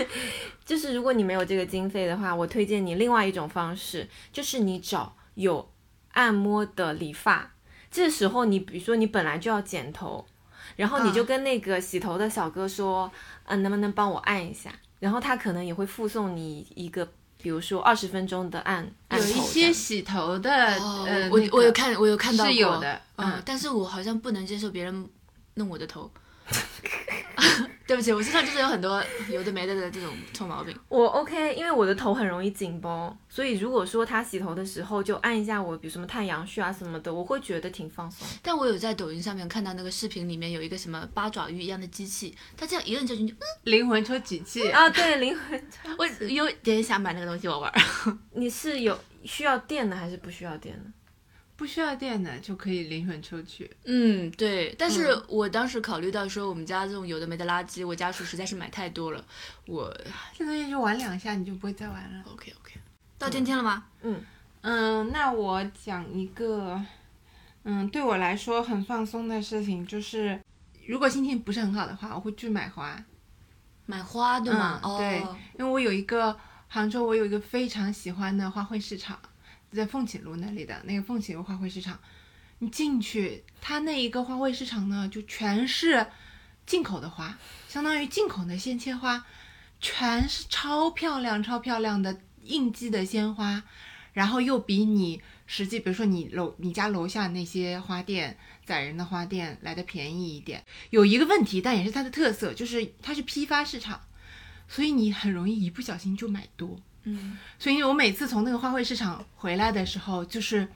[0.66, 5.66] 就是如果你没有这个经费的话，我推荐你另外一种方式，就是你找有
[6.12, 7.52] 按摩的理发。
[7.90, 10.24] 这时候你比如说你本来就要剪头，
[10.76, 13.10] 然后你就嗯跟那个洗头的小哥说，
[13.46, 14.70] 嗯、能不能帮我按一下？
[15.00, 17.08] 然后他可能也会附送你一个，
[17.42, 25.08] 比如说二十分钟的按按有一些洗头的，哦，呃，我那个我有看，我有看到，是有的嗯嗯，但是我好像不能接受别人
[25.54, 26.10] 弄我的头。
[27.90, 30.72] 对不起，我身上就是有很多有的没的的这种臭毛病。
[30.88, 38.24] 我 OK，因为我的头很容易紧绷，所以如果说他洗头的时候就按一下我，比如什么太阳穴啊什么的，我会觉得挺放松。
[38.44, 44.70] 但我有在抖音上面看到那个视频里面有一个什么八爪鱼一样的机器，它这样一摁下去，你就，灵魂抽取器。
[44.70, 47.72] 啊，对，灵魂，抽我有点想买那个东西我玩。
[48.34, 50.84] 你是有需要电的还是不需要电的？
[51.60, 53.70] 不需要电的就可以灵魂抽取。
[53.84, 54.74] 嗯，对。
[54.78, 59.22] 但是我当时考虑到说，我们家这种有的没的垃圾，我家属实在是买太多了。
[59.66, 59.94] 我
[60.32, 62.24] 这东西就玩两下，你就不会再玩了。
[62.32, 62.80] OK OK，
[63.18, 63.84] 到今天了吗？
[64.00, 64.22] 嗯，
[64.62, 66.82] 嗯，那我讲一个，
[67.64, 70.40] 嗯，对我来说很放松的事情，就是
[70.86, 73.04] 如果心情不是很好的话，我会去买花，
[73.84, 74.80] 买花对吗？
[74.82, 76.34] 嗯对哦，因为我有一个
[76.68, 79.18] 杭州，我有一个非常喜欢的花卉市场，
[79.72, 81.98] 在凤起路那里的那个凤起路花卉市场，
[82.58, 86.06] 你进去，它那一个花卉市场呢，就全是
[86.66, 89.24] 进口的花，相当于进口的鲜切花，
[89.80, 93.62] 全是超漂亮、超漂亮的应季的鲜花，
[94.12, 100.64] 然后又比你实际，比如说你楼你家楼下那些花店载人的花店来的便宜一点。
[100.90, 104.00] 有一个问题，但也是它的特色，就是它是批发市场。
[104.68, 106.80] 所以你很容易一不小心就买多。
[107.04, 110.68] 嗯，所以我每次从那个花卉市场回来的时候，就是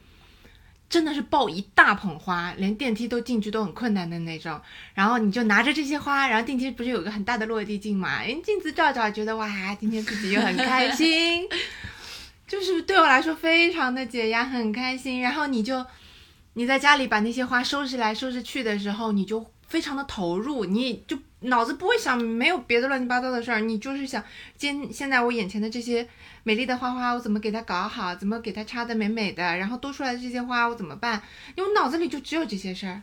[0.88, 4.60] 真的是抱一大捧花，连电梯都进去都很困难的那种。
[4.94, 8.16] 然后你就拿着这些花，然后电梯不是有个很大的落地镜嘛？
[8.18, 11.46] 哎，镜子照照，觉得哇，今天自己又很开心，
[12.46, 15.20] 就是对我来说非常的解压，很开心。
[15.20, 15.84] 然后你就
[16.54, 24.22] 你在家里把那些花收拾来收拾去的时候，你就非常的投入，你就脑子不会想没有别的乱七八糟的事儿，你就是想
[24.56, 26.08] 今现在我眼前的这些
[26.44, 31.20] 美丽的花花，我怎么给它搞好，怎么给它插的美美的，然后多出来的这些花我怎么办？
[31.56, 33.02] 因为我脑子里就只有这些事儿，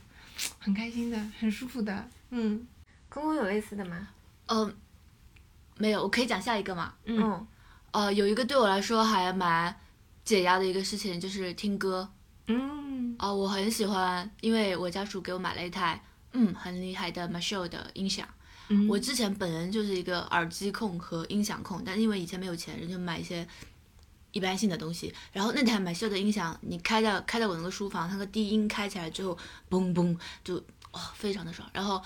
[0.60, 2.66] 很开心的，很舒服的，嗯
[3.10, 4.08] 公公有类似的吗？
[4.46, 4.74] 呃，
[5.78, 6.94] 没有，我可以讲下一个吗？
[7.04, 7.48] 嗯嗯
[7.92, 9.76] 呃，有一个对我来说还蛮
[10.24, 12.10] 解压的一个事情，就是听歌。
[12.48, 16.02] 嗯哦、我很喜欢，因为我家属给我买了一台
[16.34, 18.28] 嗯很厉害的 Marshall 的音响。
[18.70, 23.46] 嗯，我之前本人就是一个耳机控和音响控，但因为以前没有钱，人就买一些
[24.32, 25.14] 一般性的东西。
[25.34, 29.38] 然后那台买秀的音响，你开到开到我那个书房，那个低音开起来之后，
[29.70, 30.56] 嘣嘣就
[30.92, 31.70] 哦非常的爽。
[31.74, 32.02] 然后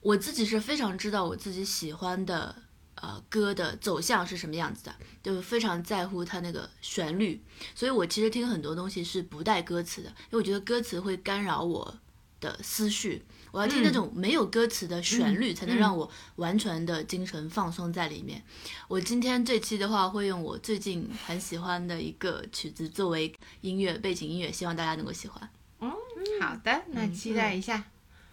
[0.00, 2.54] 我自己是非常知道我自己喜欢的
[2.94, 7.42] 呃歌的走向是什么样子的，就非常在乎它那个旋律。
[7.74, 11.98] 所以我其实听很多东西是不带歌词的，因为我觉得歌词会干扰我
[12.40, 13.22] 的思绪。
[13.56, 18.42] 我要听那种没有歌词的旋律，才能让我完全的精神放松在里面。
[18.86, 25.48] 我今天这期的话，会用我最近很喜欢的一个曲子作为音乐背景音乐，希望大家能够喜欢。
[25.80, 25.90] 嗯。
[26.38, 27.82] 好的，那期待一下，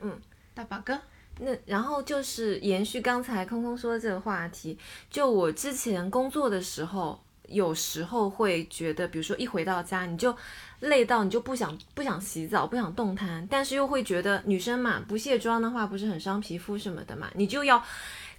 [0.01, 0.19] 嗯，
[0.53, 0.99] 大宝哥，
[1.39, 4.77] 那然后就是延续刚才空空说的这个话题，
[5.09, 10.35] 就我之前工作的时候，有时候会觉得，比如说一回到家你就
[10.81, 17.81] 累到你就不想不想洗澡，不想动弹，但是又会觉得女生嘛不卸妆的话不是很伤皮肤什么的嘛，你就要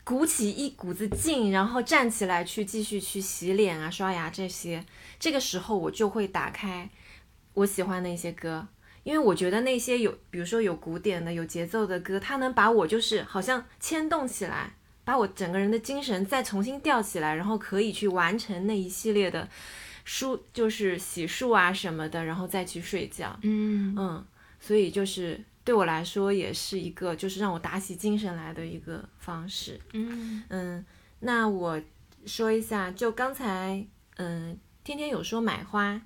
[0.02, 4.84] 鼓起一股子劲，然后站起来去继续去洗脸啊、刷牙这些。
[5.18, 6.90] 这个时候我就会打开
[7.54, 8.66] 我喜欢的一些歌，
[9.04, 14.74] 因为我觉得那些有，比如说有古典的、有节奏的歌，它能把我就是好像牵动起来，
[15.04, 19.48] 把我整个人的精神再重新吊起来，然后可以去完成那一系列的
[20.04, 23.38] 梳，就是洗漱啊什么的，然后再去睡觉。
[23.42, 24.26] 嗯嗯，
[24.58, 29.80] 所以就是对我来说也是一个就是让我打起精神来的一个方式。
[29.92, 30.84] 嗯嗯，
[31.20, 31.80] 那我
[32.26, 33.86] 说一下，就刚才
[34.16, 36.00] 嗯，天天有说买花，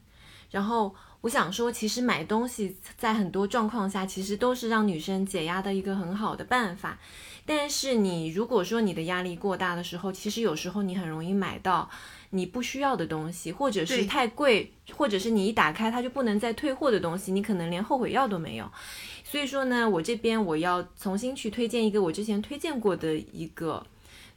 [0.51, 0.95] 然后
[1.29, 6.99] 我想说，其实买东西在很多状况下，其实都是让女生解压的一个很好的办法。
[7.45, 11.91] 但是你如果说你的压力过大的时候，其实有时候你很容易买到
[12.31, 18.67] 你不需要的东西，或者是太贵，或者是你一打开它就不能再退货的东西，你可能连后悔药都没有。
[19.23, 23.87] 所以说呢，我这边我要重新去推荐一个我之前推荐过的一个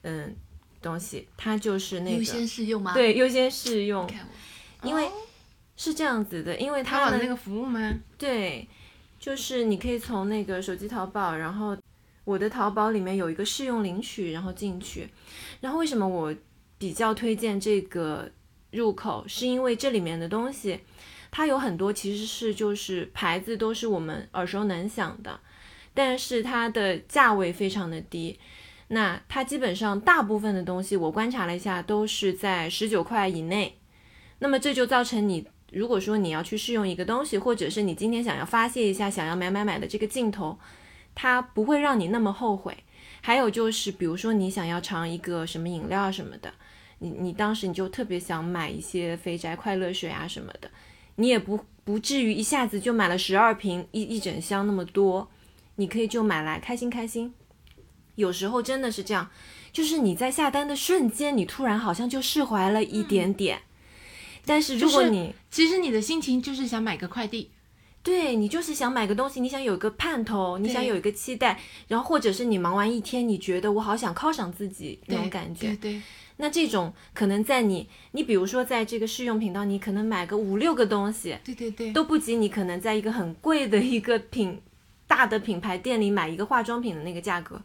[0.01, 0.35] 嗯
[0.81, 4.05] 东西，它就是那个优先试用吗？，对优先试用，
[4.83, 5.09] 因为
[5.83, 7.91] 是这样子的，因为它呢淘宝的那个服务吗？
[8.15, 8.67] 对，
[9.19, 11.75] 就是你可以从那个手机淘宝，然后
[12.23, 15.09] 我的淘宝里面有一个试用领取，然后进去。
[15.59, 16.31] 然后为什么我
[16.77, 18.29] 比较推荐这个
[18.69, 20.81] 入口，是因为这里面的东西，
[21.31, 25.39] 它有很多其实是就是牌子都是我们耳熟能详的。
[25.95, 28.39] 但是它的价位非常的低。
[28.89, 33.79] 那它基本上大部分的东西，我观察了一下，都是在十九块以内。
[34.43, 40.59] 那么这就造成你，如果说你要去试用一个东西，或者是你今天想要发泄一下，想要买买买的这个劲头，
[41.15, 42.77] 它不会让你那么后悔。
[43.21, 46.53] 还有就是，比如说你想要尝一个什么饮料什么的，
[46.99, 50.69] 你你当时你就特别想买一些肥宅快乐水啊什么的，
[51.15, 55.29] 你也不不至于一下子就买了十二瓶一一整箱那么多，
[55.75, 57.33] 你可以就买来开心开心。
[58.15, 59.29] 有时候真的是这样，
[59.71, 63.61] 就是你在下单的瞬间，你突然好像就释怀了一点点。
[64.45, 67.51] 但是如果就是你、其实你的心情就是想买个快递，
[68.03, 75.67] 对你就是想买个东西，你想有个盼头，你想有一个期待，然后或者是你忙完一天，你觉得我好想犒赏自己那种感觉。
[75.75, 76.01] 对对，
[76.37, 84.59] 那这种可能在你，你比如说在这个试用频道，你可能买个五六个东西，对对对，都不及你可能在一个很贵的一个品
[85.05, 87.61] 大的品牌店里买一个化妆品的那个价格，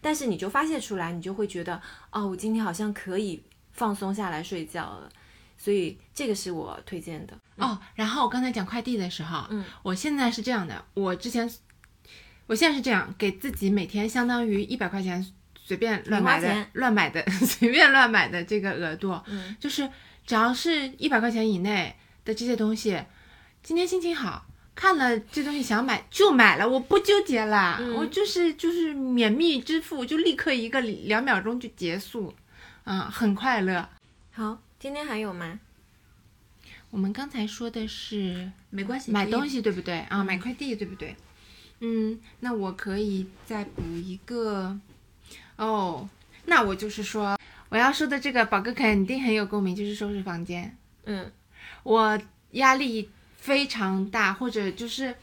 [0.00, 5.08] 但是你就发泄出来，你就会觉得哦，我今天好像可以放松下来睡觉了，
[5.56, 7.38] 所以这个是我推荐的。
[7.56, 11.50] 哦，然后我刚才讲快递的时候，嗯，我现在是这样的，我之前，
[12.46, 19.88] 我现在是这样，给自己每天相当于一百块钱随便乱买的乱买的 随便乱买的这个额度，嗯，就是
[20.26, 23.02] 只要是一百块钱以内的这些东西，
[23.62, 24.46] 今天心情好。
[24.74, 32.34] 看了这东西想买就买了，我不纠结啦，嗯我就是就是免密支付，就立刻一个两秒钟就结束，
[32.84, 33.88] 嗯，很快乐。
[34.32, 35.58] 好，今天还有吗？
[36.90, 40.22] 我们刚才说的是没关系，买东西对不对啊？
[40.22, 41.16] 买快递对不对？
[41.80, 44.78] 嗯，那我可以再补一个
[45.56, 46.08] 哦。
[46.44, 47.36] 那我就是说，
[47.68, 50.76] 我要说的这个宝哥肯定很有共鸣，就是收拾房间。
[51.06, 51.32] 嗯，
[51.82, 52.16] 我
[52.52, 55.16] 压力非常大，或者就是，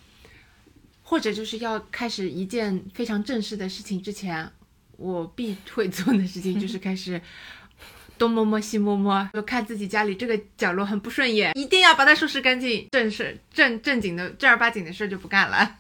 [1.04, 4.52] 或者就是要开始一件非常正式的事情之前，
[4.98, 7.22] 我必会做的事情就是开始
[8.18, 12.88] 东摸摸西摸摸，就看自己家里这个角落很不顺眼，一定要把它收拾干净。
[12.92, 15.76] 正事正正经的正儿八经的事就不干了。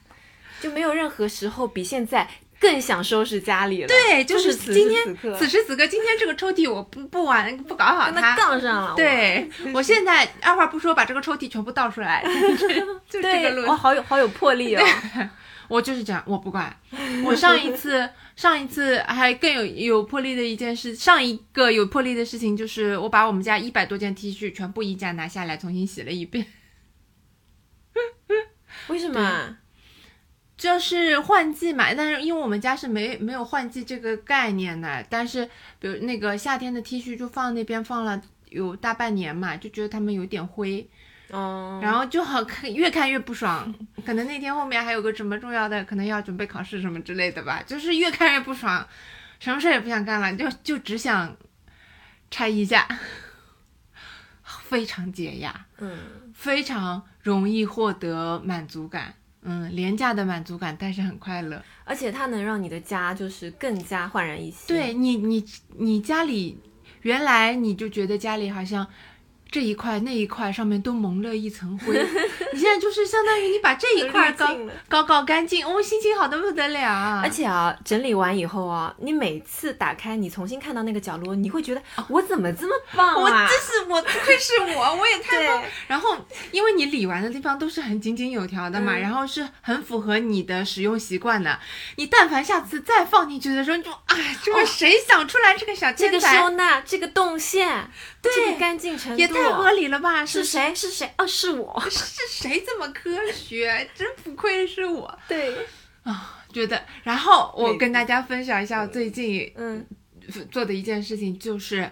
[0.60, 2.28] 就没有任何时候比现在
[2.60, 3.88] 更想收拾家里了。
[3.88, 8.36] 对，就是此时今天此刻此时此刻，今天这个抽屉我不不玩不搞好它。
[8.38, 8.93] 杠上了。
[8.96, 12.24] 对，我现在二话不说把这个抽屉全部倒出来，
[13.10, 14.86] 就我，这个路，我，好有好有魄力哦。
[15.67, 16.74] 我就是这样，我不管。
[17.26, 26.46] 我上一次上一次还更有有魄力的一件事，上一个有魄力的事情就是我把我们家一百多件 T 恤全部衣架拿下来重新洗了一遍。
[28.89, 29.60] 为什么啊？
[30.56, 40.89] 就是换季嘛，但是因为我们家是没没有换季这个概念的，但是比如那个夏天的 T 恤就放那边放了有大半年嘛，就觉得它们有点灰，
[41.34, 43.74] 哦，然后就好看，越看越不爽。
[44.06, 48.88] 可能那天后面还有个什么重要的，可能要准备考试什么之类的吧，就是越看越不爽，
[49.39, 51.36] 什么事也不想干了，就就只想
[52.30, 52.88] 拆衣架，
[54.63, 55.65] 非常解压。
[55.80, 55.98] 嗯，
[56.36, 61.63] 非常容易获得满足感，嗯，廉价的满足感，但是很快乐。
[61.84, 64.67] 而且它能让你的家就是更加焕然一新。
[64.67, 65.43] 对你，你
[65.78, 66.58] 你家里
[67.02, 68.88] 原来你就觉得家里好像
[69.54, 71.94] 这一块那一块上面都蒙了一层灰，
[72.54, 74.48] 你现在就是相当于你把这一块搞
[74.89, 77.22] 搞搞干净，哦，心情好的不得了。
[77.22, 83.48] 而且啊，整理完以后啊，你每次打开，你重新看到那个角落，你会觉得我怎么这么棒我啊？
[83.48, 85.63] 这是我，不愧是我，我也太棒。
[85.88, 86.18] 然后，
[86.50, 91.60] 因为你理完的地方都是很井井有条的嘛，嗯然后是很符合你的使用习惯的。
[91.98, 100.26] 你但凡下次再放进去的时候，你就哎，这个谁想出来这个小这个天才，收纳，这个动线，对这个干净程度，也太合理了吧？
[100.26, 100.74] 是谁？
[100.74, 101.12] 是谁？
[101.18, 101.80] 哦，是我。
[101.90, 103.90] 是谁这么科学？
[103.96, 105.56] 真不愧是我 对，
[106.04, 106.40] 啊！
[106.52, 109.84] 觉得，然后我跟大家分享一下我最近嗯
[110.52, 111.90] 做的一件事情，就是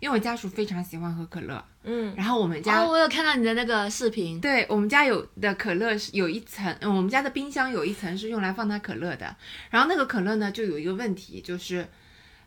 [0.00, 9.36] 因为我家属非常喜欢喝可乐，嗯然后我们家哦，我有看到你的那个视频，对我们家有的可乐是有一层，嗯我们家的冰箱有一层是用来放它可乐的。
[9.70, 11.86] 然后那个可乐呢，就有一个问题，就是，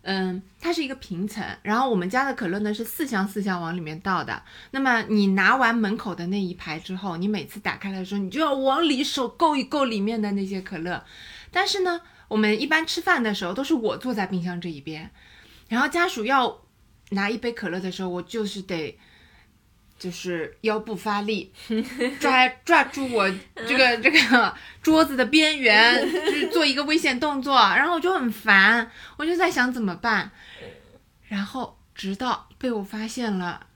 [0.03, 1.43] 嗯，它是一个平层。
[1.63, 4.41] 然后我们家的可乐呢是四箱四箱往里面倒的。
[4.71, 11.03] 那么你拿完门口的那一排之后，你每次打开的时候，你就要往里手够一够里面的那些可乐。
[11.51, 15.09] 但是呢，我们一般吃饭的时候都是我坐在冰箱这一边，
[15.67, 16.61] 然后家属要
[17.09, 18.97] 拿一杯可乐的时候，我就是得。
[19.97, 21.51] 就是腰部发力，
[22.19, 23.29] 抓抓住我
[23.67, 30.31] 这个 这个桌子的边缘，就是做一个危险动作，然后我就很烦，我就在想怎么办，
[31.27, 33.67] 然后直到被我发现了，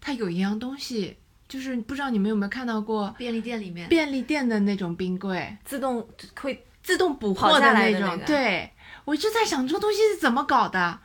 [0.00, 1.16] 它有一样东西，
[1.48, 6.08] 就是不知道你们有没有看到过便利店里面，便利店的那种冰柜，自动
[6.40, 8.00] 会自动捕跑获的那种。
[8.00, 8.24] 那个。
[8.24, 8.72] 对，
[9.04, 10.98] 我就在想这个东西是怎么搞的，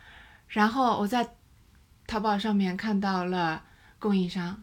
[0.48, 1.36] 然后我在
[2.08, 3.64] 淘宝上面看到了
[4.02, 4.62] 供应商，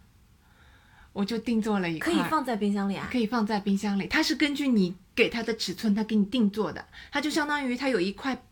[1.12, 3.08] 我就定做了一块，可以放在冰箱里啊。
[3.10, 8.42] 可以放在冰箱里，它是根据你给它的尺寸，它给你定做的，它就相当于它有一块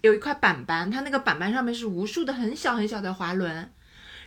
[0.00, 3.68] 有一块板板，它那个板板上面是无数的很小很小的滑轮。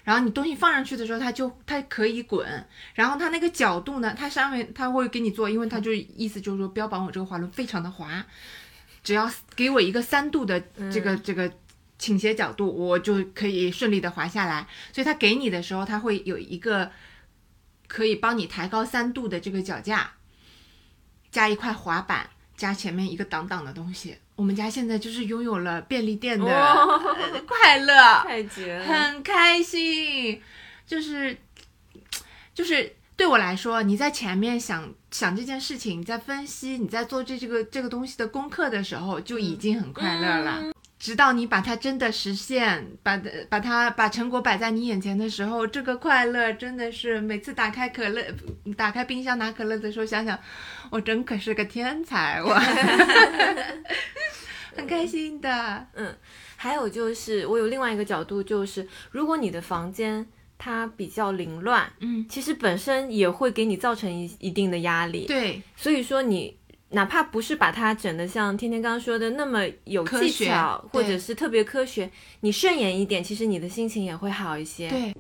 [0.04, 8.26] 然后你东西放上去的时候，它就它可以滚，然后它那个角度呢，它上面它会给你做，因为它就意思就是说标榜我这个滑轮非常的滑，
[9.04, 10.60] 只要给我一个三度的
[10.92, 11.52] 这个、这个
[12.02, 14.68] 倾斜角度，我就可以顺利的滑下来。
[14.92, 16.92] 所以它给你的时候，它会有一个
[17.88, 20.14] 可以帮你抬高三度的这个脚架，
[21.32, 22.28] 加一块滑板，
[22.58, 24.18] 加前面一个挡挡的东西。
[24.36, 26.46] 我们家现在就是拥有了便利店的、
[27.48, 28.86] 快乐，太绝了！
[28.86, 30.42] 很开心，
[30.88, 31.38] 就是
[32.56, 40.74] 就是对我来说，你在前面想想这件事情，你在分析，你在做这这个这个东西的功课的时候，就已经很快乐了。
[41.02, 48.24] 直到你把它真的实现，把的把它把成果摆在你眼前的时候，这个快乐真的是每次打开可乐，
[48.78, 50.38] 打开冰箱拿可乐的时候，想想
[50.92, 52.54] 我真可是个天才， 我
[54.76, 55.88] 很开心的。
[55.96, 56.16] 嗯
[56.56, 60.24] 还有就是，我有另外一个角度，就是如果你的房间
[60.60, 65.26] 它比较凌乱，嗯，其实本身也会给你造成一一定的压力。
[65.26, 66.56] 对，所以说你
[66.92, 72.10] 哪怕不是把它整得像天天刚刚说的那么有技巧，或者是特别科学，
[72.42, 74.90] 你顺眼一点，其实你的心情也会好一些。
[74.90, 75.16] 对，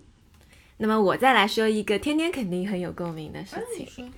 [0.77, 4.11] 那么我再来说一个天天肯定很有共鸣的事情，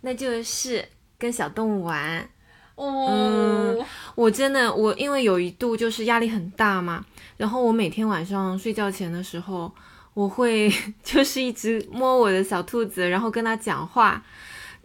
[0.00, 0.84] 那就是
[1.18, 2.28] 跟小动物玩。
[2.74, 3.82] 哦，
[4.14, 7.06] 我真的，我因为有一度就是压力很大嘛，
[7.38, 9.72] 然后我每天晚上睡觉前的时候，
[10.12, 10.70] 我会
[11.02, 14.22] 就是一直摸我的小兔子，然后跟它讲话，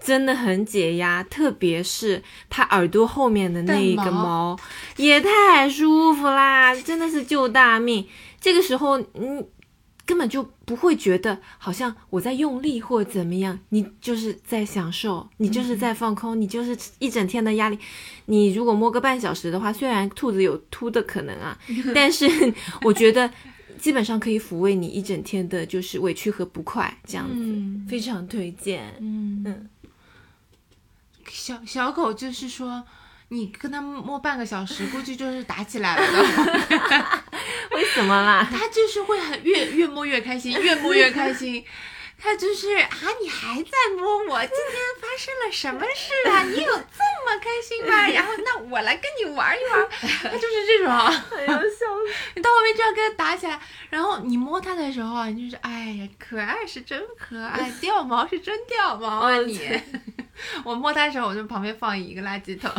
[0.03, 4.59] 真的很解压，特别是它耳朵后面的那一个带毛毛，
[4.97, 8.05] 也太舒服啦，真的是救大命。
[8.39, 9.45] 这个时候，嗯。
[10.03, 17.79] 根本就不会觉得好像我在用力或怎么样，你就是在享受，你就是在放空，你就是一整天的压力。
[18.25, 21.57] 你如果摸个半小时的话，虽然兔子有秃的可能啊，
[21.95, 22.27] 但是
[22.81, 23.29] 我觉得
[23.77, 28.93] 基本上可以抚慰你一整天的就是委屈和不快，这样子、嗯非常推荐。
[28.99, 29.69] 嗯嗯
[31.31, 32.83] 小小狗就是说，
[33.29, 37.23] 你跟它摸半个小时，估计就是打起来了的。
[37.71, 38.45] 为什么啦？
[38.51, 41.63] 它就是会很越越摸越开心，越摸越开心。
[42.23, 46.43] 它就是啊，你还在摸我，今天发生了什么事啊？
[46.43, 48.07] 你有这么开心吗？
[48.09, 49.89] 然后那我来跟你玩一玩。
[50.21, 52.13] 他就是这种，哎呀，笑死！
[52.35, 53.59] 你到后面就要跟他打起来。
[53.89, 59.59] 然后你摸他的时候啊，你就是哎呀，可爱是真可爱，掉毛是真掉毛啊哦你。
[60.63, 62.71] 我摸他的时候，我就旁边放一个垃圾桶，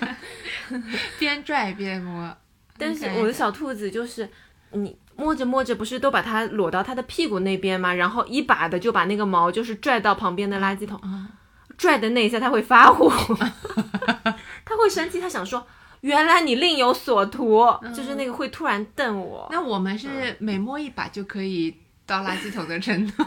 [1.18, 2.34] 边拽边摸。
[2.78, 4.26] 但是我的小兔子就是
[4.70, 4.98] 你。
[5.20, 7.92] 摸着摸着，不是都把它裸到它的屁股那边吗？
[7.92, 11.28] 然后一把的就把那个毛就是拽到旁边的垃圾桶，啊
[11.76, 13.10] 拽的那一下它会发火，
[14.64, 15.66] 它会生气，它想说
[16.00, 17.62] 原来你另有所图，
[17.94, 19.46] 就是那个会突然瞪我。
[19.50, 23.24] 那我们是每摸一把就可以到垃圾桶的程度。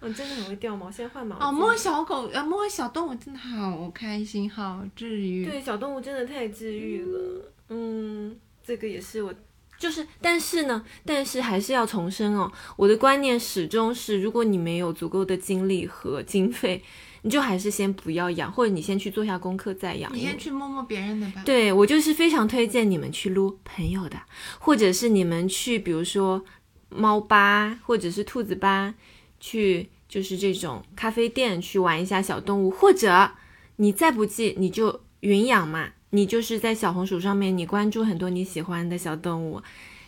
[0.00, 5.46] 我 真的很会掉毛，现在换毛哦，摸小狗呃摸小动物真的好开心，好治愈。
[5.46, 7.52] 对小动物真的太治愈了。
[7.70, 9.32] 嗯，这个也是我。
[9.78, 16.82] 就是，但是呢，但是还是要重申哦，我的观念始终是，如果你没有足够的精力和经费，
[17.22, 20.10] 你就还是先不要养，或者你先去做下功课再养。
[20.14, 21.42] 你先去摸摸别人的吧。
[21.44, 24.16] 对我就是非常推荐你们去撸朋友的，
[24.58, 26.44] 或者是你们去，比如说
[26.88, 28.94] 猫吧或者是兔子吧，
[29.40, 33.32] 去就是这种咖啡店去玩一下小动物，或者
[33.76, 39.62] 你再不济你就云养嘛，你就是在小红书上面你关注很多你喜欢的小动物，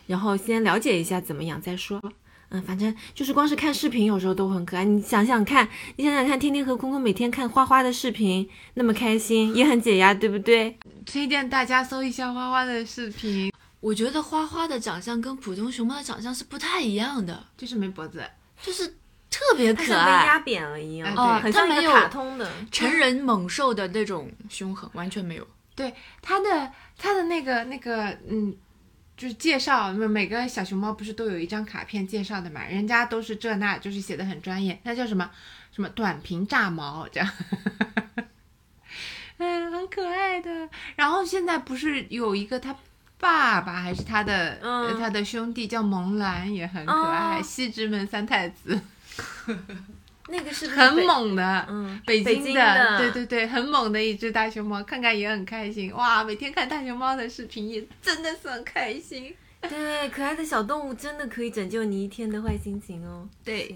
[0.07, 2.01] 然后先了解一下怎么养再说。
[2.51, 4.83] 嗯，反正就是光是看视频，有时候都很可爱。
[4.83, 10.75] 你想想看，你想想看，天天和空空每天看花花的视频，那么开心，也很解压，对不对？
[11.05, 18.23] 推荐大家搜一下花花的视频，我觉得花花的长相跟普通熊猫的长相是不太一样的，就是没脖子。
[18.63, 18.87] 就是
[19.29, 22.51] 特别可爱被压，扁了一样，哦很像一个它没有卡通的。
[22.71, 25.47] 成人猛兽的那种凶狠完全没有。
[25.79, 28.53] 对他的他的那个那个嗯，
[29.15, 32.65] 就是介绍，每个小熊猫不是都有一张卡片介绍的嘛？
[32.65, 35.31] 人家都是这那，就是写的很专业，那叫什么
[35.71, 37.29] 什么短平炸毛这样。
[39.37, 40.67] 嗯，很可爱的。
[40.97, 42.75] 然后现在不是有一个他
[43.17, 44.59] 爸爸还是他的、
[44.99, 48.77] 他的兄弟叫萌兰，也很可爱，哦西直门三太子。
[50.29, 51.05] 那个是是很？
[51.05, 55.93] 猛的，嗯，北北京的，京的对对对，很猛的一只大熊猫，看看也很开心。
[55.93, 59.35] 哇，每天看大熊猫的视频也真的是很开心。
[59.61, 63.27] 对，可爱的小动物真的可以拯救你一天的坏心情哦。
[63.43, 63.75] 对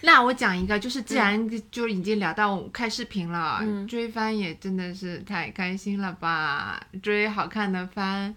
[0.00, 6.82] 那我讲一个，就是既然就已经聊到看视频了，嗯追番也真的是太开心了吧！
[7.02, 8.34] 追好看的番，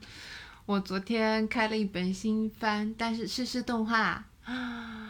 [0.66, 5.07] 我昨天开了一本新番，但是是是动画啊，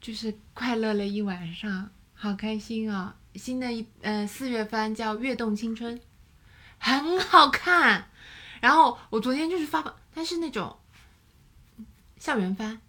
[0.00, 5.98] 就是快乐了一晚上，好开心啊、新的一呃四月番叫《跃动青春》，
[6.78, 8.08] 很好看。
[8.60, 10.76] 然后我昨天就是发，它是那种
[12.18, 12.80] 校园番，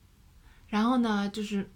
[0.68, 1.70] 然后呢就是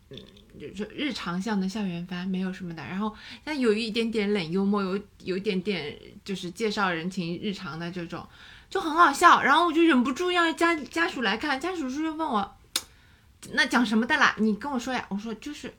[0.60, 2.84] 就是日常向的校园番，没有什么的。
[2.84, 3.14] 然后
[3.44, 8.28] 但有一点点冷幽默，有有一点点就是介绍人情日常的这种，
[8.70, 9.42] 就很好笑。
[9.42, 12.56] 然后我就忍不住要家家属来看，家属叔叔问我，
[13.52, 14.36] 那讲什么的啦？
[14.38, 15.06] 你跟我说呀。
[15.10, 15.74] 我说就是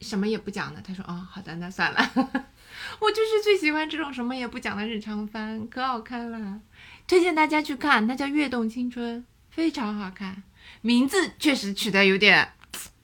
[0.00, 0.80] 什么也不讲的。
[0.80, 1.98] 他说哦，好的，那算了。
[3.00, 6.60] 我就是最喜欢这种什么也不讲的日常番，可好看了，
[7.06, 8.06] 推荐大家去看。
[8.06, 10.42] 它叫《跃动青春》，非常好看，
[10.82, 12.52] 名字确实取得有点，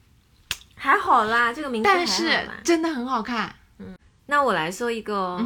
[0.76, 3.54] 还好啦，这个名字但是真的很好看。
[3.78, 3.96] 嗯
[4.26, 5.38] 那我来说一个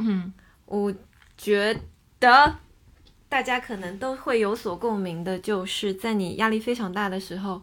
[0.67, 0.95] 我
[1.37, 1.81] 觉
[2.21, 2.57] 得
[3.29, 7.63] 大家可能都会有所共鸣的，就是在你压力非常大的时候，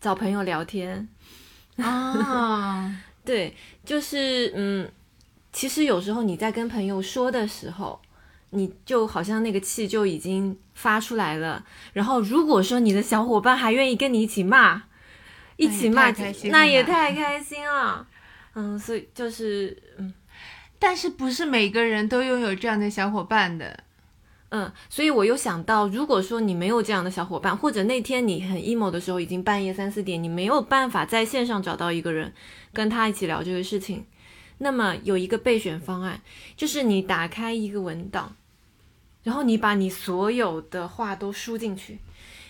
[0.00, 1.08] 找朋友聊天。
[1.76, 2.94] 啊，
[3.24, 4.90] 对，就是嗯，
[5.52, 8.00] 其实有时候你在跟朋友说的时候，
[8.50, 11.64] 你就好像那个气就已经发出来了。
[11.92, 14.82] 然后如果说你的小伙伴还愿意跟你一起骂，
[15.56, 18.06] 一起骂那也太开，心那也太开心了。
[18.54, 20.12] 嗯，所以就是嗯
[20.78, 23.84] 但是不是每个人都拥有这样的小伙伴的。
[24.50, 32.32] 嗯，所以我又想到，如果说你没有这样的小伙伴，或者那天你很 emo 的时候，已经半夜三四点，你没有办法在线上找到一个人
[32.72, 34.04] 跟他一起聊这个事情，
[34.58, 36.20] 那么有一个备选方案，
[36.56, 38.34] 就是你打开一个文档，
[39.22, 42.00] 然后你把你所有的话都输进去，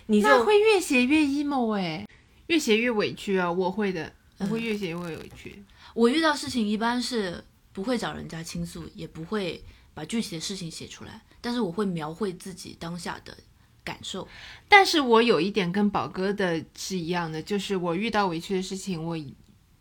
[0.06, 2.06] 你就会越写越 emo 哎，
[2.46, 3.52] 越写越委屈啊！
[3.52, 5.62] 我会的，我会越写越委屈。
[5.92, 9.62] 我遇到事情一般是不会找人家倾诉，也不会
[9.94, 13.36] 把具体的事情写出来，但是我会描绘自己当下的
[13.82, 14.26] 感受。
[14.68, 19.18] 但是我有一点跟宝哥的是一样的，就是我遇到委屈的事情，我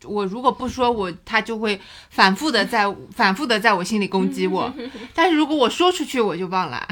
[0.03, 1.79] 我如果不说我，他就会
[2.09, 4.73] 反复的在 反复的在我心里攻击我。
[5.13, 6.87] 但是如果我说出去，我就忘了。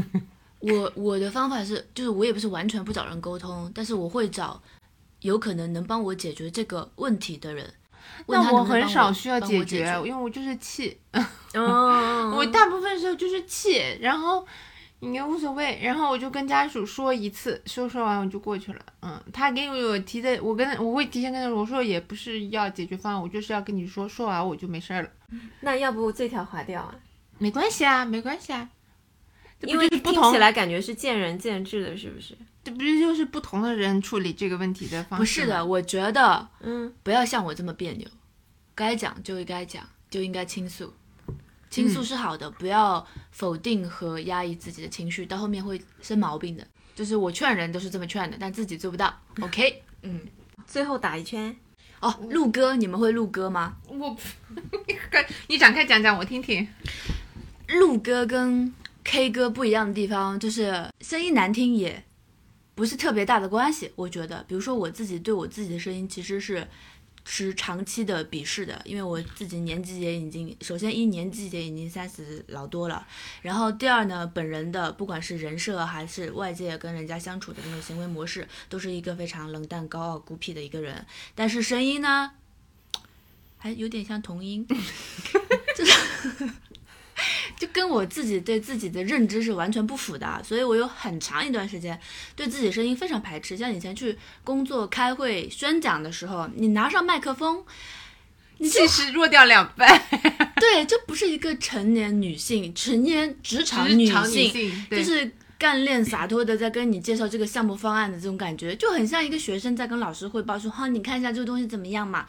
[0.60, 4.62] 我我的方法是，就是我也不是完全不找人沟通，但是我会找
[5.20, 7.74] 有可能能帮我解决这个问题的人。
[8.26, 10.98] 那我很少需要解解决，因为我就是气，
[11.52, 14.46] 嗯， 我大部分时候就是气，然后
[15.00, 18.80] 也无所谓，然后我就跟家属说一次，说说完我就过去了。
[19.02, 25.08] 嗯，他给我提的，我跟我会提前跟他说，我说也不是要解决方案，我就是要跟你说，说完我就没事儿了。
[25.60, 26.94] 那要不这条划掉啊？
[27.38, 28.68] 没关系啊，没关系啊，
[29.60, 32.36] 因为就是不同听起，来感觉是见仁见智的，是不是？
[32.64, 35.22] 这不是就是不同的人处理这个问题的方式？
[35.22, 38.08] 不是的，，我觉得嗯，不要像我这么别扭，
[38.74, 40.92] 该讲就应该讲，就应该倾诉。
[41.70, 46.66] 倾诉是好的，不要否定和压抑自己的情绪，到后面会生毛病的。
[46.94, 49.12] 就是我劝人都是这么劝的，但自己做不到。
[49.40, 50.20] OK，嗯，
[50.66, 51.54] 最后打一圈。
[52.00, 53.76] 哦，录歌，你们会录歌吗？
[53.88, 54.16] 我
[55.48, 56.66] 你展开讲讲我听听。
[57.68, 62.04] 录歌跟 K 歌不一样的地方，就是声音难听也
[62.74, 63.90] 不是特别大的关系。
[63.96, 66.66] 我觉得，比如说我自己对我自己的声音其实是
[67.24, 73.06] 持长期的鄙视的，因为我自己年纪也已经，首先一年纪也已经三十老多了，
[73.40, 82.32] 然后第二呢，本人的不管是人设还是外界跟人家相处的那种行为模式，都是一个非常冷淡、高傲、孤僻的一个人，但是声音呢，
[83.56, 84.66] 还有点像童音，
[85.74, 85.92] 就是。
[87.58, 91.98] 就跟我自己对自己的认知是完全不符的，所以我有很长一段时间
[92.34, 93.56] 对自己声音非常排斥。
[93.56, 97.64] 像以前去工作、开会、宣讲的时候，你拿上麦克风，
[98.58, 99.86] 你气势弱掉两倍，
[100.60, 112.26] 对，就不是一个成年女性、成年职场女性，就是干练洒脱的在跟你介绍这个项目方案的这种感觉，就很像一个学生在跟老师汇报说：“哈，你看一下这个东西怎么样嘛？”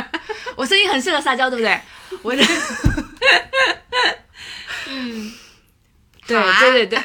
[0.56, 1.78] 我声音很适合撒娇，对不对？
[2.22, 2.42] 我的
[4.88, 5.32] 嗯，
[6.26, 6.98] 对对对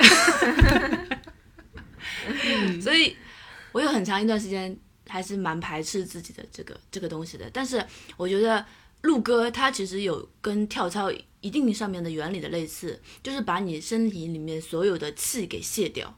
[2.25, 3.15] 对， 所以
[3.71, 4.77] 我有很长一段时间
[5.07, 7.49] 还是蛮排斥自己的这个这个东西的。
[7.51, 7.83] 但是
[8.17, 8.65] 我觉得
[9.01, 11.11] 录歌它其实有跟跳操
[11.41, 16.17] 一定上面的原理的类似，就是把你身体里面所有的气给卸掉。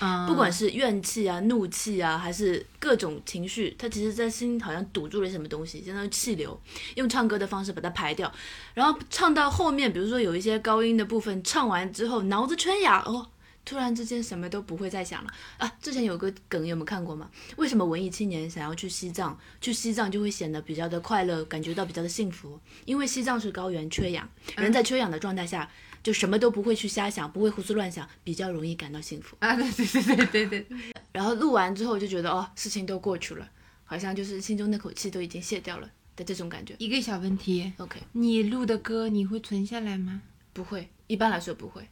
[0.00, 6.60] 嗯，不管是怨气啊、怒气啊，还是各种情绪，他其实在心好像堵住了什么东西，相当于气流，
[6.96, 8.30] 用唱歌的方式把它排掉。
[8.74, 13.26] 然后唱到后面，比如说有一些高音的部分，唱完之后脑子缺氧，哦，
[13.64, 15.72] 突然之间什么都不会再想了啊！
[15.80, 17.30] 之前有个梗，有没有看过吗？
[17.56, 19.36] 为什么文艺青年想要去西藏？
[19.60, 25.68] 去西藏就会显得比较的快乐，感觉到比较的幸福，因为西藏是高原缺氧，人在缺氧的状态下。
[26.06, 29.36] 就什么都不会去瞎想，不会胡思乱想，比较容易感到幸福。
[29.40, 30.66] 啊，对对对对对对，
[31.10, 33.50] 然后录完之后就觉得哦，事情都过去了，
[33.84, 36.76] 好像就是心中那口气都已经卸掉了的这种感觉。
[36.78, 40.22] 一个小问题，OK，你录的歌你会存下来吗？
[40.52, 41.84] 不会，一般来说不会。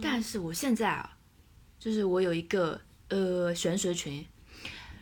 [0.00, 1.16] 但是我现在啊，
[1.80, 4.24] 就是我有一个呃玄学群，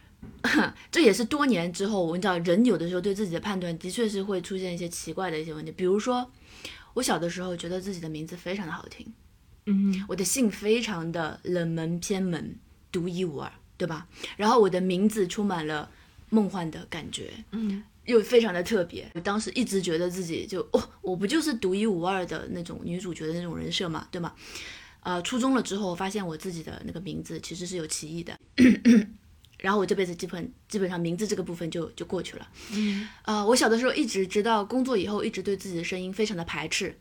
[0.91, 6.31] 这也是多年之后，我知道人有的时候对自己的判断的确是会出现一些奇怪的一些问题，比如说
[6.95, 9.07] 我小的时候觉得自己的名字非常的好听，
[9.67, 12.57] 嗯，我的姓非常的冷门偏门，
[12.91, 14.07] 独一无二，对吧？
[14.37, 15.91] 然后我的名字充满了
[16.31, 19.11] 梦幻的感觉，嗯，又非常的特别。
[19.15, 24.33] 我当时一直觉得自己就哦，我不就是独一无二的那种女主角的那种人设嘛，对吗？
[25.01, 28.39] 呃，初中了之后，发现我自己的那个名字其实是有歧义的，
[29.65, 32.47] 然后我这辈子基本基本上名字这个部分就就过去了。
[32.75, 36.99] 嗯，呃，我小的时候一直直到工作以后，一直对自己的声音非常的排斥。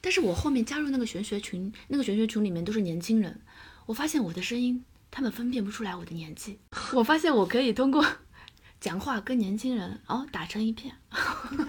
[0.00, 3.38] 但是我后面加入那个玄学群，那个玄学群里面都是年轻人，
[3.84, 6.58] 我发现我的声音他们分辨不出来我的年纪。
[6.94, 8.02] 我发现我可以通过
[8.80, 10.94] 讲话跟年轻人哦打成一片。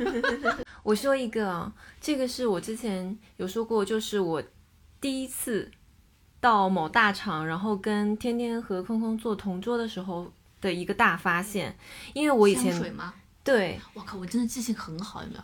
[0.84, 4.41] 我说一个啊，这个是我之前有说过，就是我
[5.01, 5.69] 第一次
[6.44, 10.30] 到某大厂，然后跟天天和空空做同桌的时候
[10.60, 11.74] 的一个大发现。
[12.12, 13.14] 因为我以前水吗？
[13.46, 15.44] 对，我靠，我真的记性很好，有没有？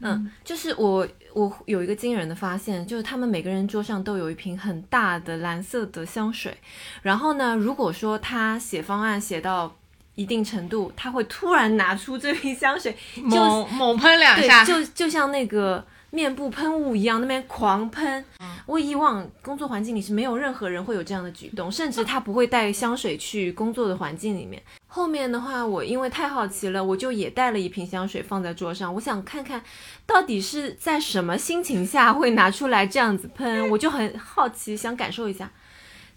[0.00, 6.56] 嗯，就是我我有一个惊人的发现，就是他们每个人桌上都有一瓶很大的蓝色的香水，
[7.02, 9.74] 然后呢，如果说他写方案写到
[10.14, 18.24] 一定程度，他会突然拿出这瓶香水，猛猛喷两下，就就像那个面部喷雾一样，那边狂喷。
[18.66, 24.62] 我以往工作环境里是没有任何人会有这样的举动，甚至他不会带香水去工作的环境里面。
[24.86, 29.62] 后面的话，我因为太好奇了，我就也带了一瓶香水放在桌上，我想看看
[30.06, 35.50] 到底是在什么心情下会拿出来这样子喷，我就很好奇，想感受一下。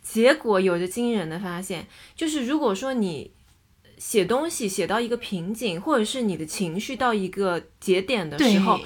[0.02, 1.86] 结果有着惊人的发现，
[2.16, 3.32] 就是如果说你
[3.98, 8.80] 写东西写到一个瓶颈，或者是你的情绪到一个节点的时候，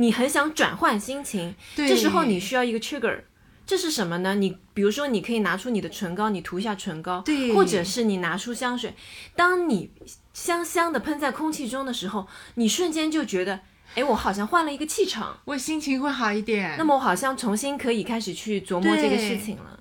[0.00, 3.20] 你很想转换心情，这时候你需要一个 trigger。
[3.66, 4.34] 这是什么呢？
[4.34, 8.94] 你比如说，你可以拿出你的唇膏，你涂一下唇膏，对或者是你拿出香水，
[9.36, 9.90] 当你
[10.32, 13.60] 香香的喷在空气中的时候，你瞬间就觉得，
[13.94, 16.74] 哎，我好像换了一个气场，我心情会好一点。
[16.78, 19.78] 那么我好像重新可以开始去琢磨这个事情了。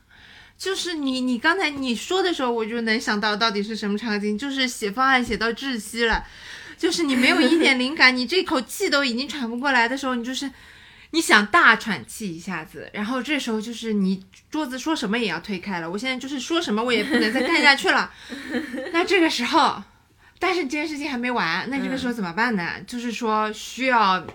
[0.56, 6.24] 就是你，你刚才你说的时候，我就能想到到底是什么场景，就是写方案写到窒息了，
[6.80, 10.50] 就是你没有一点灵感，你这口气都已经喘不过来的时候，你就是
[11.12, 18.12] 你想大喘气一下子，然后这时候就是你桌子说什么也要推开了，我现在就是说什么我也不能再干下去了，
[18.92, 19.84] 那这个时候，
[20.40, 22.82] 但是这件事情还没完，那这个时候怎么办呢？
[22.88, 24.26] 就是说需要。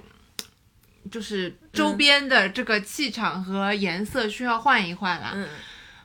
[1.13, 5.47] 就是周边的这个气场和颜色需要换一换了，嗯，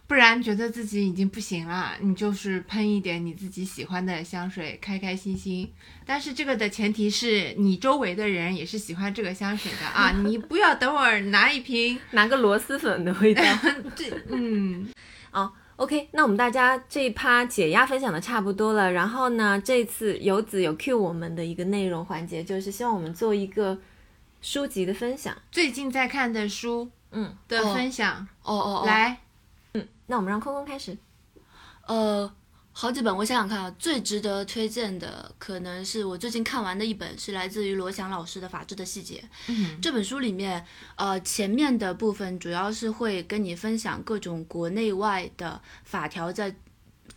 [0.09, 5.71] 不然觉得自己已经不行了，你就是喷一点你自己喜欢的香水，开开心心。
[6.03, 13.43] 但是这个的前提是你周围的人也是喜欢这个香水的啊， 你不要等会儿拿一瓶，拿个螺蛳粉的味道。
[13.95, 14.89] 这嗯，
[15.31, 23.77] 哦，OK，那我们大家这一趴解压分享的差不多了，然后呢，这次游子有 cue 我们的一个内容环节，就是希望我们做一个
[24.41, 25.37] 书籍的分享。
[25.51, 29.19] 最近在看的书嗯，的分享，哦哦哦，来，
[30.09, 30.97] 那我们让空空开始。
[31.87, 32.29] 呃，
[32.71, 39.23] 好几本，我想想看啊，最值得推荐的可能是我最近看完的一本，是来自于罗翔老师的《法治的细节》。
[39.47, 46.55] 嗯这本书里面，呃，前面的部分主要是会跟你分享各种国内外的法条在。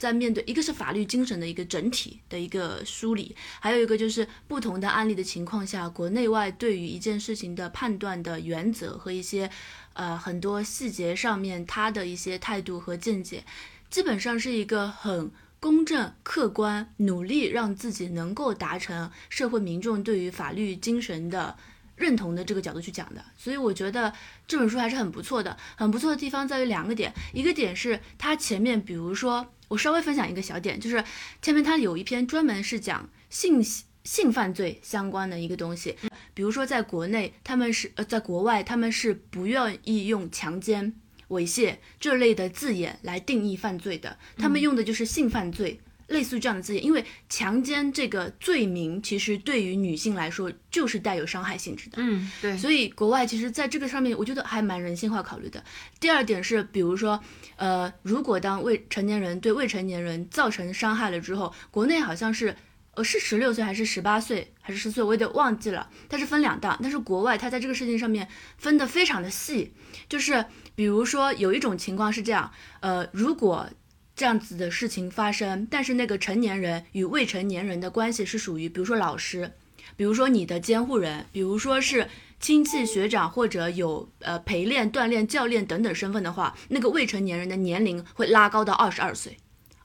[0.03, 9.48] 在面对一个是法律精神的一个整体的一个梳理，还有一个就是不同的案例的情况下，国内外对于一件事情的判断的原则和一些
[9.92, 13.44] 呃很多细节上面他的一些态度和见解，
[13.90, 15.30] 基本上是一个很
[15.61, 21.57] 公正、客观，努力让自己能够达成社会民众对于法律精神的
[21.94, 23.24] 认同的这个角度去讲的。
[23.38, 24.12] 所以我觉得
[24.48, 25.57] 这本书还是很不错的。
[25.76, 31.03] 很不错的地方在于两个点，一个点是它前面，比如说我稍微分享一个小点，就是
[31.41, 33.64] 前面它有一篇专门是讲性
[34.05, 35.97] 性犯罪相关的一个东西，
[36.35, 40.93] 比如说在国内他们是呃，在国外他们是不愿意用强奸。
[41.29, 45.81] 猥亵这类的字眼来定义犯罪的，他们用的就是性犯罪。
[46.09, 55.62] 类似于这样的字眼，因为强奸这个罪名其实对于女性来说就是带有伤害性质的，嗯，对，所以国外其实在这个上面，我觉得还蛮人性化考虑的。
[56.00, 57.18] 第二点是，比如说，
[57.57, 62.55] 呃，如果当未成年人对未成年人造成伤害了之后，国内好像是，
[62.94, 66.78] 呃，是十六岁还是十八岁还是十岁，我有点忘记了，它是分两档。
[66.82, 68.28] 但是国外它在这个事情上面
[68.59, 69.72] 分得非常的细，
[70.09, 70.44] 就是
[70.74, 72.50] 比如说有一种情况是这样，
[72.80, 73.68] 呃，如果
[74.15, 79.53] 这样子的事情发生，但是那个成年人与未成年人的关系是属于，比如说老师，
[79.97, 82.07] 比如说你的监护人，比如说是
[82.39, 89.37] 亲戚、学长或者有呃陪练、锻炼、教练等等身份的话，那个未成年人的年龄会拉高到二十二岁，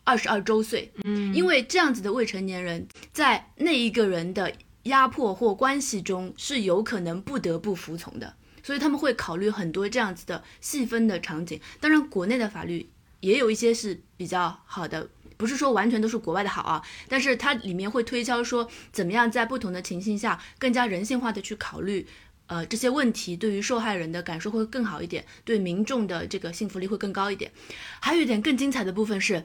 [0.04, 0.92] 二十二周岁。
[1.04, 4.52] 嗯，因为这样子的未成年人在那一个人的
[4.84, 11.60] 压迫或关系中是有可能不得不服从的，所以他们会考虑很多这样子的细分的场景。
[11.80, 12.90] 当然，国内的法律。
[13.20, 22.08] 也有一些是比较好的，不是说完全都是国外的好啊，但是它里面会推敲说怎么样在不同的情形下更加人性化的去考虑，
[22.46, 27.52] 呃这些问题对于受害人的感受会更好一点，对民众的这个幸福力会更高一点。
[28.00, 29.44] 还有一点更精彩的部分是，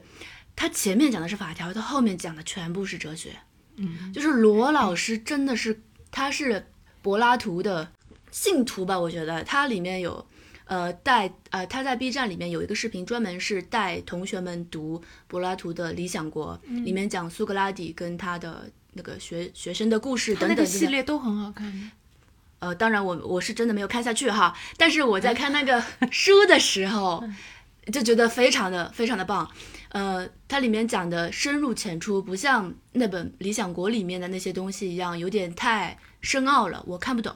[0.55, 3.35] 他前面讲的是法条，他后面讲的全部是哲学，
[3.77, 6.67] 嗯，就是罗老师真的是他是
[7.01, 7.91] 柏拉图的
[8.31, 8.99] 信徒吧？
[8.99, 10.25] 我觉得他里面有。
[10.73, 20.49] 呃，带呃，他在 B 站里面有一个视频，专门是带同学们读柏拉图的《理想国》，里面讲苏格拉底跟他的那个学学生的故事等等。
[20.49, 21.91] 那个系列都很好看。
[22.57, 27.23] 呃，当然我我是真的没有看下去哈，但是我在看那个书的时候，
[27.93, 29.47] 就觉得非常的非常的棒。
[29.89, 37.35] 呃，它里面讲的深入浅出，不像那本《理想国》里面的那些东西一样，有点太深奥了，我看不懂。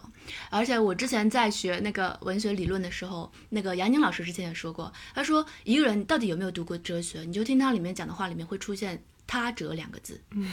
[0.49, 10.19] 而且我之前在学那个文学理论的时候，那个杨宁老师之前也说过，他说一个人到底有没有读过哲学，你就听他里面讲的话里面会出现“他者”两个字。
[10.31, 10.49] 嗯，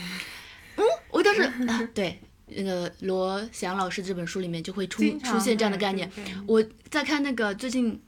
[0.77, 6.11] 嗯，我当时 啊，对那个罗翔老师这本书里面就会出出现这样的概念。
[6.47, 8.01] 我在看那个最近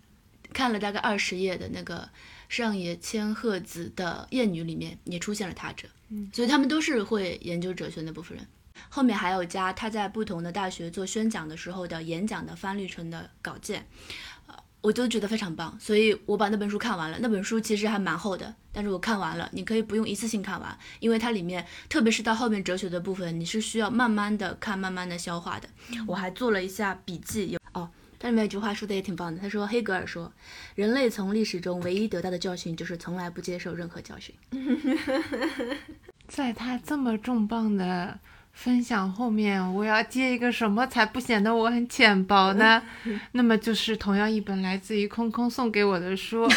[0.53, 2.09] 看了大概二十页的那个
[2.49, 8.47] 上野千鹤子的厌女里面也出现了“他者”，嗯，所以他们都是会研究哲学那部分人。
[8.89, 13.87] 后面还有加他在不同的大学做宣讲的时候的演讲的翻译成的稿件，
[14.47, 17.19] 呃，我就觉得非常棒，所以我把那本书看完了。
[17.21, 25.69] 那本书其实还蛮厚的，但是我看完了，你可以不用一次性看完，因为它里面特别是到后面哲学的部分，你是需要慢慢的看，慢慢的消化的。
[26.07, 30.33] 我还做了一下笔记，有哦，它里面有句话说的也挺棒的，他说黑格尔说，
[30.75, 34.35] 人类从历史中唯一得到的教训就是从来不接受任何教训。
[36.29, 38.19] 在他这么重磅的。
[38.57, 42.83] 分享后面我要接一个什么才不显得我很浅薄呢？
[43.33, 46.49] 那么就是同样一本来自于空空送给我的书，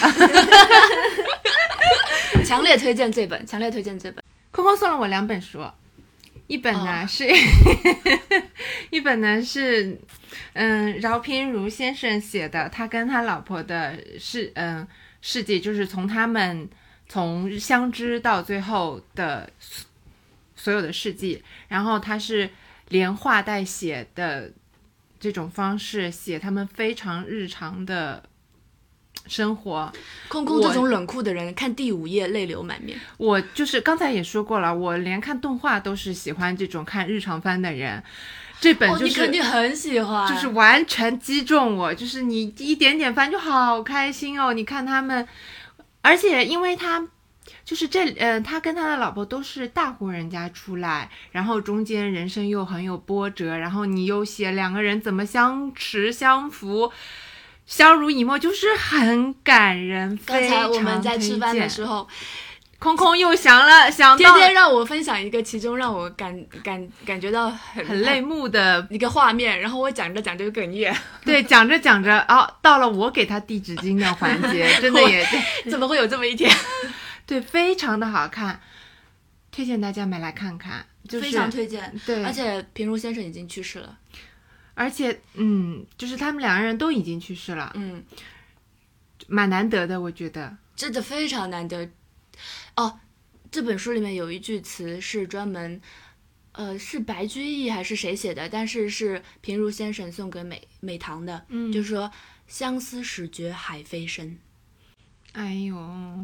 [2.46, 4.24] 强烈推荐这本，强烈推荐这本。
[4.50, 5.60] 空空送了我两本书，
[6.48, 7.28] 一本呢是，
[8.90, 10.00] 一本呢是，
[10.54, 14.88] 嗯，饶平如先生写的，他跟他老婆的事，嗯，
[15.22, 16.68] 事迹，就是从他们
[17.10, 19.50] 从相知到最后的。
[20.60, 22.50] 所有的事迹，然后他是
[22.90, 24.52] 连画带写的
[25.18, 28.22] 这种方式写他们非常日常的
[29.26, 29.90] 生活。
[30.28, 33.00] 空空这种冷酷的人，看第五页泪流满面。
[33.16, 38.04] 我就是刚才也说过了，我连看动画都是喜欢这种看日常番的人。
[38.60, 44.52] 这本就是你肯定很喜欢，就是完全击中我，就是你一点点翻就好开心哦。
[44.52, 45.26] 你看他们，
[46.02, 47.08] 而且因为他。
[47.70, 56.92] 就是这，呃，他跟他的老婆都是大户人家出来，然后中间人生又很有波折，然后你又写两个人怎么相持相扶，
[57.68, 60.18] 相濡以沫，就是很感人。
[60.26, 62.08] 刚才我们在吃饭的时候，
[62.80, 70.92] 空空又想了想，天天让我分享一个其中让我感感感觉到很很泪目的一个画面，然后我讲着讲着就哽咽。
[71.24, 75.24] 对，讲着讲着，哦，到了我给他递纸巾的环节，真的也
[75.70, 76.52] 怎么会有这么一天？
[77.30, 78.60] 对，非常的好看，
[79.52, 81.96] 推荐大家买来看看，就是非常推荐。
[82.04, 84.00] 对，而且平如先生已经去世了，
[84.74, 88.04] 而且嗯，就是他们两个人都已经去世了，嗯，
[89.28, 91.88] 蛮难得的，我觉得真的非常难得。
[92.76, 93.00] 哦，
[93.52, 95.80] 这本书里面有一句词是专门，
[96.54, 98.50] 呃，是白居易还是谁写的？
[98.50, 102.12] 但是是平如先生送给美美棠的，嗯，就是说
[102.48, 104.40] 相思始觉海飞深。
[105.34, 105.78] 哎呦，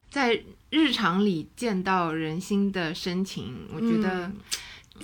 [0.10, 4.32] 在日常里见到人心的深情，我觉得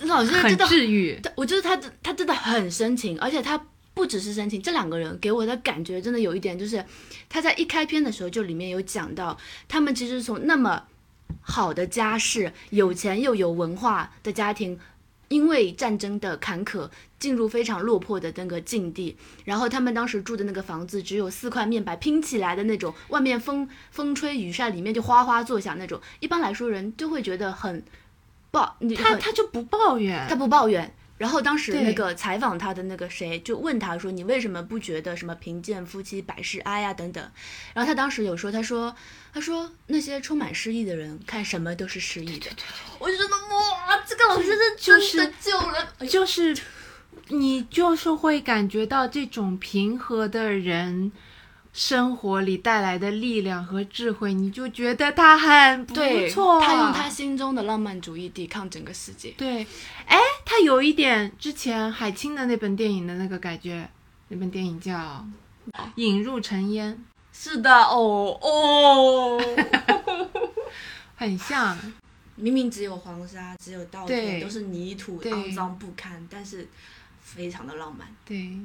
[0.01, 1.19] 老师很治愈。
[1.35, 6.83] 我觉得他他真的很深情，而且他不只是深情，这两个人给我的感觉真的有一点，就是
[7.29, 9.37] 他在一开篇的时候就里面有讲到，
[9.67, 10.83] 他们其实从那么
[11.41, 14.77] 好的家世、有钱又有文化的家庭，
[15.31, 19.15] 因为战争的坎坷，进入非常落魄的那个境地。
[19.45, 26.01] 然后他们当时住的那个房子只有四块面板拼起来的那种，外面风风吹雨晒，里面就哗哗作响那种。
[26.19, 27.81] 一般来说，人就会觉得很
[28.51, 30.93] 抱，他他就不抱怨他，不抱怨。
[31.21, 37.23] 然后当时那个采访他的那个谁就问他说：“你为什么不觉得什么贫贱夫妻百事哀呀、等等？”
[37.75, 38.95] 然后他当时有说：“他说，
[39.31, 42.47] 他说那些充满诗意的人看什么都是诗意的。”
[42.97, 46.57] 我就觉得哇，这个老师真的救了，哎就是
[47.27, 51.11] 你就是会感觉到这种平和的人。
[51.73, 55.93] 生活里带来的力量和智慧，你就觉得他很不，
[56.29, 56.59] 错。
[56.61, 59.31] 他用他心中的浪漫主义抵抗整个世界。
[59.37, 59.65] 对，
[60.05, 63.89] 哎，他有一点之前海清的那本电影的那个感觉，
[64.27, 65.25] 那本电影叫
[65.95, 66.93] 《引入尘烟》，
[67.31, 69.41] 是的，哦哦，
[71.15, 71.77] 很像。
[72.37, 76.67] 明明只有黄沙，只有稻田，都是泥土，肮脏不堪，但是
[77.21, 78.07] 非常的浪漫。
[78.25, 78.57] 对，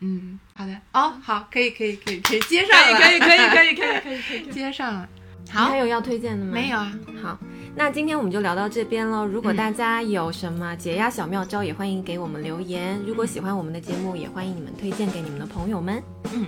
[0.00, 4.46] 嗯，好的，哦，好，可以，可以，可以，可以接上了，可以，可以，可以，可以，可以，可以。
[4.52, 5.08] 接上了。
[5.44, 6.52] 你好还，有要推荐的吗？
[6.52, 6.92] 没有啊？
[7.22, 7.38] 好，
[7.74, 9.24] 那今天我们就聊到这边喽。
[9.26, 13.00] 如果大家有什么解压小妙招，也欢迎给我们留言。
[13.06, 16.02] 如果喜欢我们的节目，也欢迎你们推荐给你们的朋友们。
[16.34, 16.46] 嗯，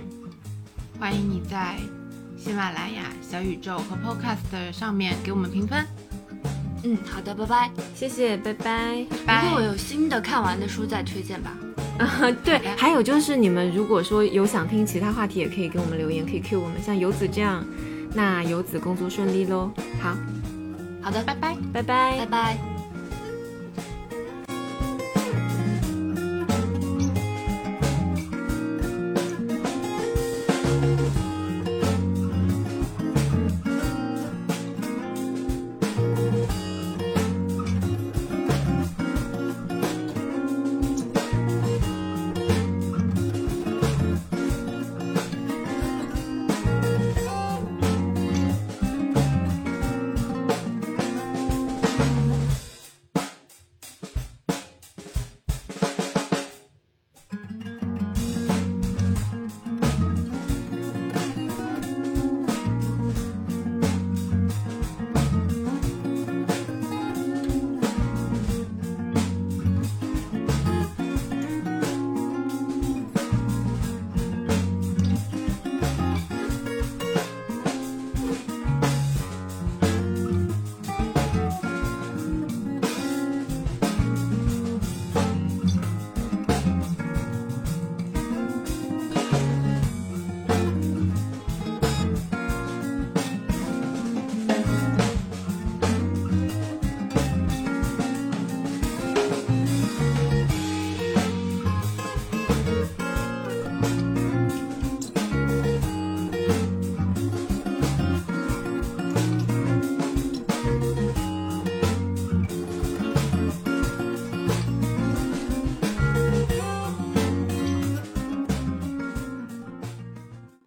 [0.99, 1.77] 欢迎你在
[2.37, 5.83] 喜马拉雅、小宇宙和 Podcast 上面给我们评分。
[6.83, 7.71] 嗯，好的，拜拜。
[7.95, 9.05] 谢谢，拜拜。
[9.25, 11.55] 拜如果我有新的看完的书再推荐吧。
[11.99, 17.63] 啊， 对，还有就是你们如果说有想听其他话题，也可以给我们留言，可以 Q 我们，像游子这样。
[18.13, 19.71] 那游子工作顺利喽。
[20.01, 20.15] 好，
[21.01, 22.70] 好的，拜拜，拜拜拜拜。